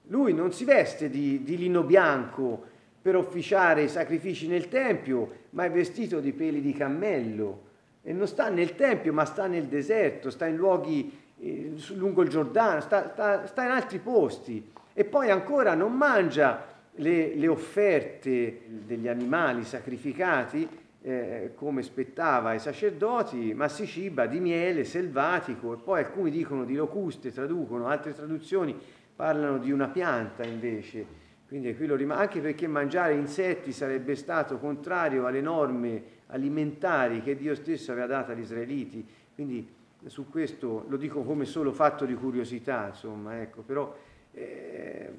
lui 0.05 0.33
non 0.33 0.53
si 0.53 0.65
veste 0.65 1.11
di, 1.11 1.43
di 1.43 1.57
lino 1.57 1.83
bianco 1.83 2.63
per 3.03 3.17
officiare 3.17 3.83
i 3.83 3.89
sacrifici 3.89 4.47
nel 4.47 4.69
Tempio, 4.69 5.47
ma 5.51 5.65
è 5.65 5.71
vestito 5.71 6.21
di 6.21 6.33
peli 6.33 6.61
di 6.61 6.73
cammello. 6.73 7.67
E 8.03 8.13
non 8.13 8.29
sta 8.29 8.49
nel 8.49 8.77
Tempio, 8.77 9.13
ma 9.13 9.25
sta 9.25 9.47
nel 9.47 9.65
deserto, 9.65 10.31
sta 10.31 10.47
in 10.47 10.57
luoghi 10.57 11.18
eh, 11.41 11.75
lungo 11.95 12.23
il 12.23 12.29
Giordano, 12.29 12.81
sta, 12.81 13.11
sta, 13.11 13.47
sta, 13.47 13.65
in 13.65 13.71
altri 13.71 13.99
posti 13.99 14.71
e 14.93 15.05
poi 15.05 15.31
ancora 15.31 15.75
non 15.75 15.93
mangia 15.93 16.65
le, 16.97 17.35
le 17.35 17.49
offerte 17.49 18.63
degli 18.67 19.07
animali 19.07 19.65
sacrificati 19.65 20.69
eh, 21.01 21.53
come 21.55 21.83
spettava 21.83 22.51
ai 22.51 22.59
sacerdoti, 22.59 23.55
ma 23.55 23.69
si 23.69 23.87
ciba 23.87 24.27
di 24.27 24.41
miele 24.41 24.85
selvatico 24.85 25.75
e 25.75 25.77
poi 25.77 26.01
alcuni 26.01 26.31
dicono 26.31 26.65
di 26.65 26.75
locuste, 26.75 27.33
traducono, 27.33 27.87
altre 27.87 28.13
traduzioni 28.13 28.77
parlano 29.15 29.59
di 29.59 29.71
una 29.71 29.89
pianta 29.89 30.45
invece. 30.45 31.27
Quindi 31.47 31.75
qui 31.75 31.87
lo 31.87 31.97
rim- 31.97 32.11
anche 32.11 32.41
perché 32.41 32.67
mangiare 32.67 33.15
insetti 33.15 33.73
sarebbe 33.73 34.15
stato 34.17 34.59
contrario 34.59 35.25
alle 35.27 35.41
norme 35.41 36.03
alimentari 36.27 37.23
che 37.23 37.37
Dio 37.37 37.55
stesso 37.55 37.93
aveva 37.93 38.07
dato 38.07 38.33
agli 38.33 38.41
israeliti. 38.41 39.07
Quindi 39.35 39.67
su 40.07 40.29
questo 40.29 40.85
lo 40.89 40.97
dico 40.97 41.23
come 41.23 41.45
solo 41.45 41.73
fatto 41.73 42.05
di 42.05 42.15
curiosità, 42.15 42.89
insomma, 42.89 43.41
ecco, 43.41 43.63
però 43.63 43.95
eh, 44.33 45.13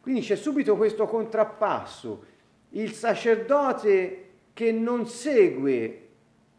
quindi 0.00 0.20
c'è 0.20 0.36
subito 0.36 0.76
questo 0.76 1.06
contrappasso. 1.06 2.24
Il 2.70 2.92
sacerdote 2.92 4.30
che 4.52 4.72
non 4.72 5.06
segue 5.06 6.08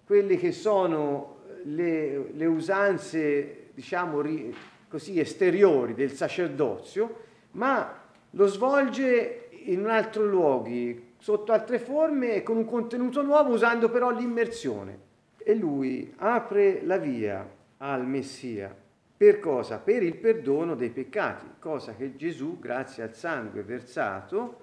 quelle 0.06 0.38
che 0.38 0.52
sono 0.52 1.38
le, 1.64 2.32
le 2.34 2.46
usanze, 2.46 3.70
diciamo, 3.74 4.22
ri, 4.22 4.56
così 4.88 5.20
esteriori 5.20 5.94
del 5.94 6.12
sacerdozio, 6.12 7.22
ma 7.52 8.02
lo 8.32 8.46
svolge 8.48 9.50
in 9.66 9.80
un 9.80 9.90
altro 9.90 10.26
luogo, 10.26 10.70
sotto 11.18 11.52
altre 11.52 11.80
forme 11.80 12.36
e 12.36 12.44
con 12.44 12.58
un 12.58 12.66
contenuto 12.66 13.22
nuovo, 13.22 13.54
usando 13.54 13.90
però 13.90 14.12
l'immersione. 14.12 15.12
E 15.44 15.56
lui 15.56 16.14
apre 16.18 16.82
la 16.84 16.98
via 16.98 17.48
al 17.78 18.08
Messia. 18.08 18.74
Per 19.16 19.40
cosa? 19.40 19.78
Per 19.80 20.02
il 20.02 20.16
perdono 20.16 20.76
dei 20.76 20.90
peccati, 20.90 21.46
cosa 21.60 21.96
che 21.96 22.16
Gesù, 22.16 22.60
grazie 22.60 23.04
al 23.04 23.14
sangue 23.14 23.64
versato, 23.64 24.58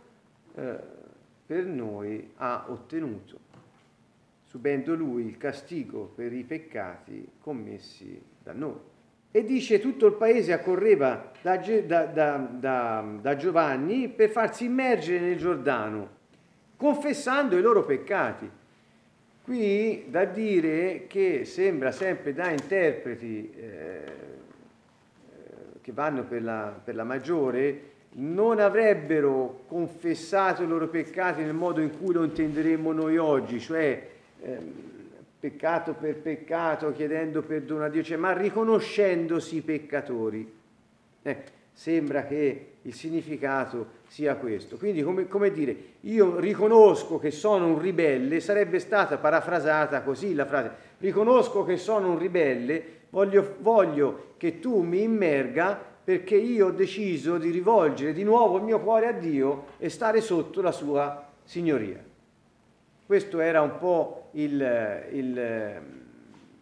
eh, 0.54 0.78
per 1.46 1.64
noi 1.64 2.32
ha 2.36 2.66
ottenuto, 2.68 3.38
subendo 4.44 4.94
lui 4.94 5.26
il 5.26 5.36
castigo 5.36 6.12
per 6.14 6.32
i 6.32 6.44
peccati 6.44 7.28
commessi 7.40 8.22
da 8.42 8.52
noi. 8.52 8.78
E 9.32 9.44
dice 9.44 9.80
tutto 9.80 10.06
il 10.06 10.14
paese 10.14 10.52
accorreva 10.52 11.30
da, 11.40 11.56
da, 11.56 12.04
da, 12.06 13.04
da, 13.20 13.36
Giovanni 13.36 14.08
per 14.08 14.30
farsi 14.30 14.64
immergere 14.64 15.20
nel 15.20 15.38
Giordano, 15.38 16.08
confessando 16.76 17.56
i 17.56 17.62
loro 17.62 17.84
peccati. 17.84 18.50
Qui 19.50 20.04
da 20.06 20.26
dire 20.26 21.08
che 21.08 21.44
sembra 21.44 21.90
sempre 21.90 22.32
da 22.32 22.50
interpreti 22.50 23.52
eh, 23.52 24.02
che 25.80 25.90
vanno 25.90 26.22
per 26.22 26.44
la, 26.44 26.80
per 26.84 26.94
la 26.94 27.02
maggiore, 27.02 27.80
non 28.10 28.60
avrebbero 28.60 29.64
confessato 29.66 30.62
i 30.62 30.68
loro 30.68 30.86
peccati 30.86 31.42
nel 31.42 31.52
modo 31.52 31.80
in 31.80 31.98
cui 31.98 32.12
lo 32.12 32.22
intenderemmo 32.22 32.92
noi 32.92 33.16
oggi, 33.16 33.58
cioè 33.58 34.08
eh, 34.40 34.58
peccato 35.40 35.94
per 35.94 36.18
peccato, 36.18 36.92
chiedendo 36.92 37.42
perdono 37.42 37.82
a 37.82 37.88
Dio, 37.88 38.04
cioè, 38.04 38.18
ma 38.18 38.32
riconoscendosi 38.32 39.62
peccatori. 39.62 40.48
Eh, 41.22 41.42
sembra 41.72 42.24
che 42.24 42.66
il 42.82 42.94
significato 42.94 43.98
sia 44.06 44.36
questo. 44.36 44.76
Quindi, 44.76 45.02
come, 45.02 45.26
come, 45.26 45.50
dire, 45.50 45.76
io 46.00 46.38
riconosco 46.38 47.18
che 47.18 47.30
sono 47.30 47.66
un 47.66 47.78
ribelle, 47.78 48.40
sarebbe 48.40 48.78
stata 48.78 49.18
parafrasata 49.18 50.02
così 50.02 50.34
la 50.34 50.46
frase, 50.46 50.72
riconosco 50.98 51.64
che 51.64 51.76
sono 51.76 52.10
un 52.10 52.18
ribelle, 52.18 52.82
voglio, 53.10 53.56
voglio 53.60 54.34
che 54.36 54.58
tu 54.58 54.80
mi 54.82 55.02
immerga 55.02 55.88
perché 56.02 56.36
io 56.36 56.68
ho 56.68 56.70
deciso 56.70 57.38
di 57.38 57.50
rivolgere 57.50 58.12
di 58.12 58.24
nuovo 58.24 58.56
il 58.56 58.64
mio 58.64 58.80
cuore 58.80 59.06
a 59.06 59.12
Dio 59.12 59.66
e 59.78 59.88
stare 59.88 60.20
sotto 60.20 60.60
la 60.60 60.72
sua 60.72 61.28
signoria. 61.44 62.02
Questo 63.06 63.40
era 63.40 63.60
un 63.60 63.76
po' 63.78 64.28
il, 64.32 65.08
il, 65.12 65.82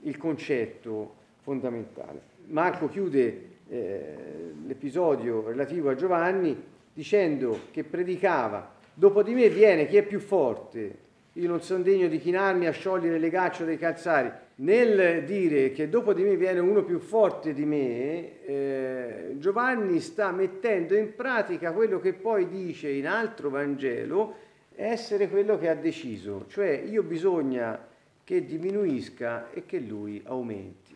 il 0.01 0.17
concetto 0.17 1.15
fondamentale. 1.41 2.21
Marco 2.47 2.89
chiude 2.89 3.48
eh, 3.69 4.15
l'episodio 4.67 5.47
relativo 5.47 5.91
a 5.91 5.95
Giovanni 5.95 6.57
dicendo 6.93 7.61
che 7.71 7.85
predicava, 7.85 8.75
dopo 8.93 9.23
di 9.23 9.35
me 9.35 9.49
viene 9.49 9.87
chi 9.87 9.97
è 9.97 10.03
più 10.03 10.21
forte, 10.21 11.07
io 11.35 11.49
non 11.49 11.63
sono 11.63 11.85
degno 11.85 12.09
di 12.09 12.19
chinarmi 12.19 12.67
a 12.67 12.73
sciogliere 12.73 13.19
le 13.19 13.31
gacce 13.31 13.65
dei 13.65 13.79
calzari. 13.79 14.31
Nel 14.57 15.23
dire 15.25 15.71
che 15.71 15.89
dopo 15.89 16.13
di 16.13 16.25
me 16.25 16.37
viene 16.37 16.59
uno 16.59 16.83
più 16.83 16.99
forte 16.99 17.53
di 17.53 17.65
me, 17.65 18.45
eh, 18.45 19.35
Giovanni 19.39 20.01
sta 20.01 20.33
mettendo 20.33 20.97
in 20.97 21.15
pratica 21.15 21.71
quello 21.71 22.01
che 22.01 22.13
poi 22.13 22.49
dice 22.49 22.89
in 22.89 23.07
altro 23.07 23.51
Vangelo 23.51 24.35
essere 24.75 25.29
quello 25.29 25.59
che 25.59 25.69
ha 25.69 25.75
deciso, 25.75 26.47
cioè 26.49 26.71
io 26.71 27.05
bisogna 27.05 27.87
che 28.25 28.45
diminuisca 28.45 29.51
e 29.53 29.65
che 29.65 29.79
lui 29.79 30.21
aumenti. 30.25 30.88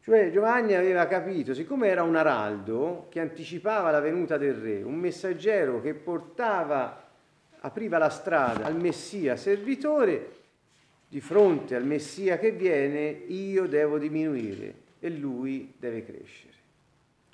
Cioè 0.00 0.30
Giovanni 0.30 0.74
aveva 0.74 1.06
capito, 1.06 1.52
siccome 1.52 1.88
era 1.88 2.02
un 2.02 2.16
araldo 2.16 3.06
che 3.10 3.20
anticipava 3.20 3.90
la 3.90 4.00
venuta 4.00 4.38
del 4.38 4.54
re, 4.54 4.82
un 4.82 4.94
messaggero 4.94 5.80
che 5.80 5.94
portava 5.94 7.06
apriva 7.60 7.98
la 7.98 8.08
strada 8.08 8.64
al 8.64 8.76
Messia 8.76 9.36
servitore, 9.36 10.36
di 11.08 11.20
fronte 11.20 11.74
al 11.74 11.84
Messia 11.84 12.38
che 12.38 12.52
viene 12.52 13.08
io 13.08 13.66
devo 13.66 13.98
diminuire 13.98 14.74
e 15.00 15.10
lui 15.10 15.74
deve 15.78 16.04
crescere. 16.04 16.52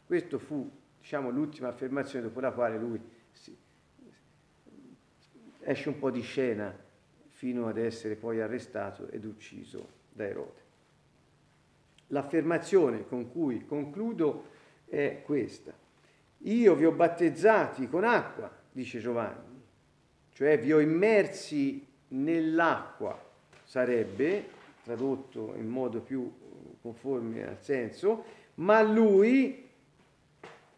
Questo 0.07 0.39
fu, 0.39 0.71
diciamo, 1.01 1.31
l'ultima 1.31 1.69
affermazione 1.69 2.27
dopo 2.27 2.41
la 2.41 2.53
quale 2.53 2.79
lui 2.79 3.01
si, 3.33 3.57
esce 5.61 5.89
un 5.89 5.99
po' 5.99 6.11
di 6.11 6.21
scena 6.21 6.77
fino 7.29 7.67
ad 7.67 7.79
essere 7.79 8.15
poi 8.15 8.41
arrestato 8.41 9.09
ed 9.11 9.25
ucciso 9.25 9.89
da 10.13 10.27
Erode. 10.27 10.64
L'affermazione 12.15 13.07
con 13.09 13.29
cui 13.33 13.67
concludo 13.67 14.45
è 14.87 15.23
questa. 15.25 15.73
Io 16.39 16.75
vi 16.77 16.85
ho 16.85 16.93
battezzati 16.93 17.89
con 17.89 18.05
acqua, 18.05 18.49
dice 18.71 19.01
Giovanni, 19.01 19.61
cioè 20.33 20.57
vi 20.61 20.73
ho 20.73 20.79
immersi 20.79 21.85
nell'acqua, 22.09 23.21
sarebbe 23.65 24.49
tradotto 24.85 25.55
in 25.57 25.67
modo 25.67 26.01
più 26.01 26.33
conforme 26.81 27.49
al 27.49 27.61
senso, 27.61 28.25
ma 28.57 28.81
lui, 28.81 29.69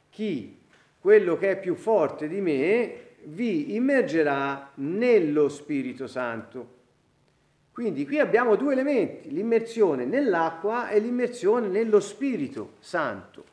chi, 0.08 0.58
quello 0.98 1.36
che 1.36 1.50
è 1.50 1.60
più 1.60 1.74
forte 1.74 2.28
di 2.28 2.40
me, 2.40 3.00
vi 3.24 3.74
immergerà 3.74 4.70
nello 4.76 5.50
Spirito 5.50 6.06
Santo. 6.06 6.75
Quindi 7.76 8.06
qui 8.06 8.18
abbiamo 8.18 8.56
due 8.56 8.72
elementi, 8.72 9.30
l'immersione 9.30 10.06
nell'acqua 10.06 10.88
e 10.88 10.98
l'immersione 10.98 11.68
nello 11.68 12.00
Spirito 12.00 12.76
Santo. 12.80 13.44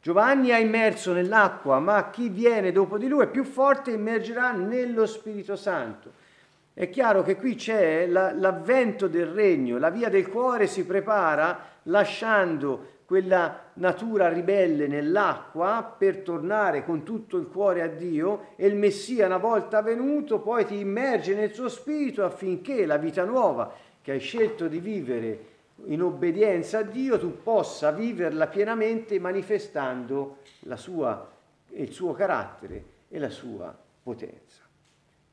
Giovanni 0.00 0.50
ha 0.50 0.56
immerso 0.56 1.12
nell'acqua, 1.12 1.78
ma 1.78 2.08
chi 2.08 2.30
viene 2.30 2.72
dopo 2.72 2.96
di 2.96 3.06
lui 3.06 3.24
è 3.24 3.28
più 3.28 3.44
forte 3.44 3.90
e 3.90 3.96
immergerà 3.96 4.52
nello 4.52 5.04
Spirito 5.04 5.56
Santo. 5.56 6.10
È 6.72 6.88
chiaro 6.88 7.22
che 7.22 7.36
qui 7.36 7.54
c'è 7.54 8.06
la, 8.06 8.32
l'avvento 8.32 9.08
del 9.08 9.26
regno, 9.26 9.76
la 9.76 9.90
via 9.90 10.08
del 10.08 10.30
cuore 10.30 10.66
si 10.66 10.86
prepara 10.86 11.62
lasciando 11.82 12.89
quella 13.10 13.72
natura 13.74 14.28
ribelle 14.28 14.86
nell'acqua 14.86 15.96
per 15.98 16.18
tornare 16.18 16.84
con 16.84 17.02
tutto 17.02 17.38
il 17.38 17.48
cuore 17.48 17.82
a 17.82 17.88
Dio 17.88 18.50
e 18.54 18.68
il 18.68 18.76
Messia 18.76 19.26
una 19.26 19.36
volta 19.36 19.82
venuto 19.82 20.38
poi 20.38 20.64
ti 20.64 20.78
immerge 20.78 21.34
nel 21.34 21.52
suo 21.52 21.68
spirito 21.68 22.24
affinché 22.24 22.86
la 22.86 22.98
vita 22.98 23.24
nuova 23.24 23.74
che 24.00 24.12
hai 24.12 24.20
scelto 24.20 24.68
di 24.68 24.78
vivere 24.78 25.44
in 25.86 26.02
obbedienza 26.02 26.78
a 26.78 26.82
Dio 26.82 27.18
tu 27.18 27.42
possa 27.42 27.90
viverla 27.90 28.46
pienamente 28.46 29.18
manifestando 29.18 30.36
sua, 30.76 31.28
il 31.70 31.90
suo 31.90 32.12
carattere 32.12 32.84
e 33.08 33.18
la 33.18 33.30
sua 33.30 33.76
potenza. 34.04 34.62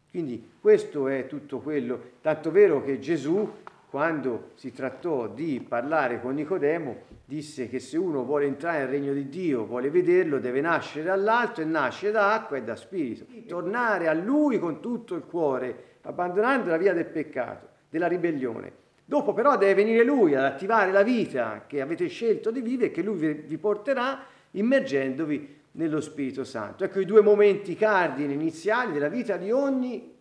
Quindi 0.09 0.53
questo 0.59 1.07
è 1.09 1.27
tutto 1.27 1.59
quello, 1.59 2.13
tanto 2.21 2.49
vero 2.49 2.83
che 2.83 2.97
Gesù, 2.97 3.47
quando 3.97 4.51
si 4.53 4.71
trattò 4.71 5.27
di 5.27 5.59
parlare 5.67 6.21
con 6.21 6.35
Nicodemo, 6.35 6.97
disse 7.25 7.67
che 7.67 7.79
se 7.79 7.97
uno 7.97 8.25
vuole 8.25 8.45
entrare 8.45 8.81
nel 8.81 8.89
regno 8.89 9.11
di 9.11 9.27
Dio, 9.27 9.65
vuole 9.65 9.89
vederlo, 9.89 10.37
deve 10.37 10.61
nascere 10.61 11.03
dall'alto 11.03 11.61
e 11.61 11.65
nasce 11.65 12.11
da 12.11 12.31
acqua 12.31 12.57
e 12.57 12.61
da 12.61 12.75
spirito. 12.75 13.25
Tornare 13.47 14.07
a 14.07 14.13
Lui 14.13 14.59
con 14.59 14.81
tutto 14.81 15.15
il 15.15 15.23
cuore, 15.23 15.95
abbandonando 16.03 16.69
la 16.69 16.77
via 16.77 16.93
del 16.93 17.07
peccato, 17.07 17.69
della 17.89 18.05
ribellione 18.05 18.71
Dopo 19.03 19.33
però 19.33 19.57
deve 19.57 19.73
venire 19.73 20.03
lui 20.03 20.35
ad 20.35 20.43
attivare 20.43 20.91
la 20.91 21.01
vita 21.01 21.63
che 21.65 21.81
avete 21.81 22.05
scelto 22.05 22.51
di 22.51 22.61
vivere 22.61 22.91
e 22.91 22.91
che 22.91 23.01
lui 23.01 23.33
vi 23.33 23.57
porterà 23.57 24.19
immergendovi 24.51 25.55
nello 25.71 26.01
Spirito 26.01 26.43
Santo. 26.43 26.83
Ecco 26.83 26.99
i 26.99 27.05
due 27.05 27.21
momenti 27.21 27.75
cardini 27.75 28.35
iniziali 28.35 28.93
della 28.93 29.09
vita 29.09 29.37
di 29.37 29.49
ogni 29.49 30.13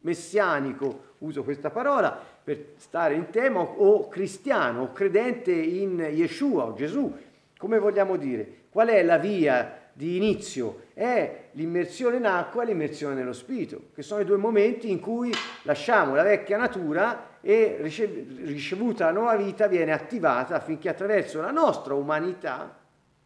messianico, 0.00 1.08
uso 1.18 1.42
questa 1.42 1.70
parola, 1.70 2.38
per 2.50 2.64
stare 2.78 3.14
in 3.14 3.30
tema, 3.30 3.60
o 3.60 4.08
cristiano, 4.08 4.82
o 4.82 4.92
credente 4.92 5.52
in 5.52 6.00
Yeshua 6.00 6.64
o 6.64 6.74
Gesù, 6.74 7.16
come 7.56 7.78
vogliamo 7.78 8.16
dire? 8.16 8.62
Qual 8.70 8.88
è 8.88 9.04
la 9.04 9.18
via 9.18 9.78
di 9.92 10.16
inizio? 10.16 10.86
È 10.92 11.44
l'immersione 11.52 12.16
in 12.16 12.26
acqua 12.26 12.64
e 12.64 12.66
l'immersione 12.66 13.14
nello 13.14 13.32
Spirito, 13.32 13.90
che 13.94 14.02
sono 14.02 14.22
i 14.22 14.24
due 14.24 14.36
momenti 14.36 14.90
in 14.90 14.98
cui 14.98 15.32
lasciamo 15.62 16.16
la 16.16 16.24
vecchia 16.24 16.56
natura 16.56 17.38
e 17.40 17.78
ricevuta 17.80 19.04
la 19.04 19.12
nuova 19.12 19.36
vita 19.36 19.68
viene 19.68 19.92
attivata 19.92 20.56
affinché 20.56 20.88
attraverso 20.88 21.40
la 21.40 21.52
nostra 21.52 21.94
umanità 21.94 22.78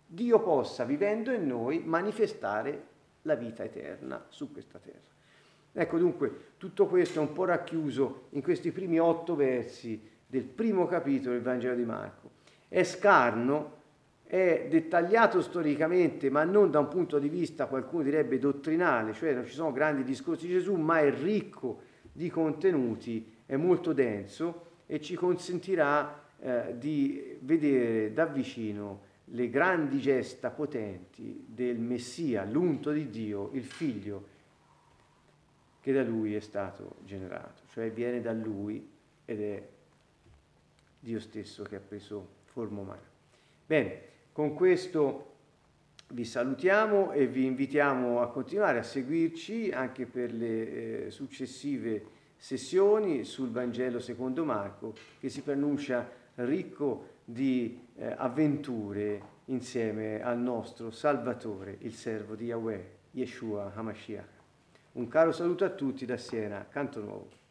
Dio 0.06 0.38
possa, 0.40 0.84
vivendo 0.84 1.32
in 1.32 1.46
noi, 1.46 1.80
manifestare 1.82 2.82
la 3.22 3.36
vita 3.36 3.64
eterna 3.64 4.22
su 4.28 4.52
questa 4.52 4.78
terra. 4.78 5.13
Ecco 5.76 5.98
dunque, 5.98 6.52
tutto 6.56 6.86
questo 6.86 7.18
è 7.18 7.22
un 7.22 7.32
po' 7.32 7.44
racchiuso 7.44 8.26
in 8.30 8.42
questi 8.42 8.70
primi 8.70 9.00
otto 9.00 9.34
versi 9.34 10.00
del 10.24 10.44
primo 10.44 10.86
capitolo 10.86 11.34
del 11.34 11.42
Vangelo 11.42 11.74
di 11.74 11.84
Marco. 11.84 12.30
È 12.68 12.84
scarno, 12.84 13.72
è 14.22 14.68
dettagliato 14.70 15.42
storicamente, 15.42 16.30
ma 16.30 16.44
non 16.44 16.70
da 16.70 16.78
un 16.78 16.86
punto 16.86 17.18
di 17.18 17.28
vista, 17.28 17.66
qualcuno 17.66 18.04
direbbe, 18.04 18.38
dottrinale, 18.38 19.14
cioè 19.14 19.34
non 19.34 19.46
ci 19.46 19.52
sono 19.52 19.72
grandi 19.72 20.04
discorsi 20.04 20.46
di 20.46 20.52
Gesù, 20.52 20.76
ma 20.76 21.00
è 21.00 21.12
ricco 21.12 21.80
di 22.12 22.30
contenuti, 22.30 23.34
è 23.44 23.56
molto 23.56 23.92
denso 23.92 24.66
e 24.86 25.00
ci 25.00 25.16
consentirà 25.16 26.22
eh, 26.38 26.74
di 26.78 27.36
vedere 27.40 28.12
da 28.12 28.26
vicino 28.26 29.00
le 29.24 29.50
grandi 29.50 29.98
gesta 29.98 30.50
potenti 30.50 31.44
del 31.48 31.80
Messia, 31.80 32.44
l'unto 32.44 32.92
di 32.92 33.10
Dio, 33.10 33.50
il 33.54 33.64
figlio 33.64 34.33
che 35.84 35.92
da 35.92 36.02
lui 36.02 36.34
è 36.34 36.40
stato 36.40 36.96
generato, 37.04 37.64
cioè 37.68 37.90
viene 37.90 38.22
da 38.22 38.32
lui 38.32 38.88
ed 39.26 39.38
è 39.38 39.68
Dio 40.98 41.20
stesso 41.20 41.62
che 41.64 41.76
ha 41.76 41.80
preso 41.86 42.26
forma 42.44 42.80
umana. 42.80 43.02
Bene, 43.66 44.00
con 44.32 44.54
questo 44.54 45.32
vi 46.12 46.24
salutiamo 46.24 47.12
e 47.12 47.26
vi 47.26 47.44
invitiamo 47.44 48.22
a 48.22 48.30
continuare 48.30 48.78
a 48.78 48.82
seguirci 48.82 49.72
anche 49.72 50.06
per 50.06 50.32
le 50.32 51.04
eh, 51.04 51.10
successive 51.10 52.02
sessioni 52.38 53.24
sul 53.24 53.50
Vangelo 53.50 54.00
secondo 54.00 54.42
Marco 54.42 54.94
che 55.20 55.28
si 55.28 55.42
pronuncia 55.42 56.10
ricco 56.36 57.08
di 57.26 57.78
eh, 57.96 58.06
avventure 58.16 59.20
insieme 59.46 60.22
al 60.22 60.38
nostro 60.38 60.90
Salvatore, 60.90 61.76
il 61.80 61.92
servo 61.92 62.34
di 62.34 62.46
Yahweh, 62.46 62.90
Yeshua 63.10 63.70
HaMashiach. 63.74 64.33
Un 64.96 65.08
caro 65.08 65.32
saluto 65.32 65.64
a 65.64 65.70
tutti 65.70 66.06
da 66.06 66.16
Siena, 66.16 66.68
Canto 66.68 67.00
Nuovo. 67.00 67.43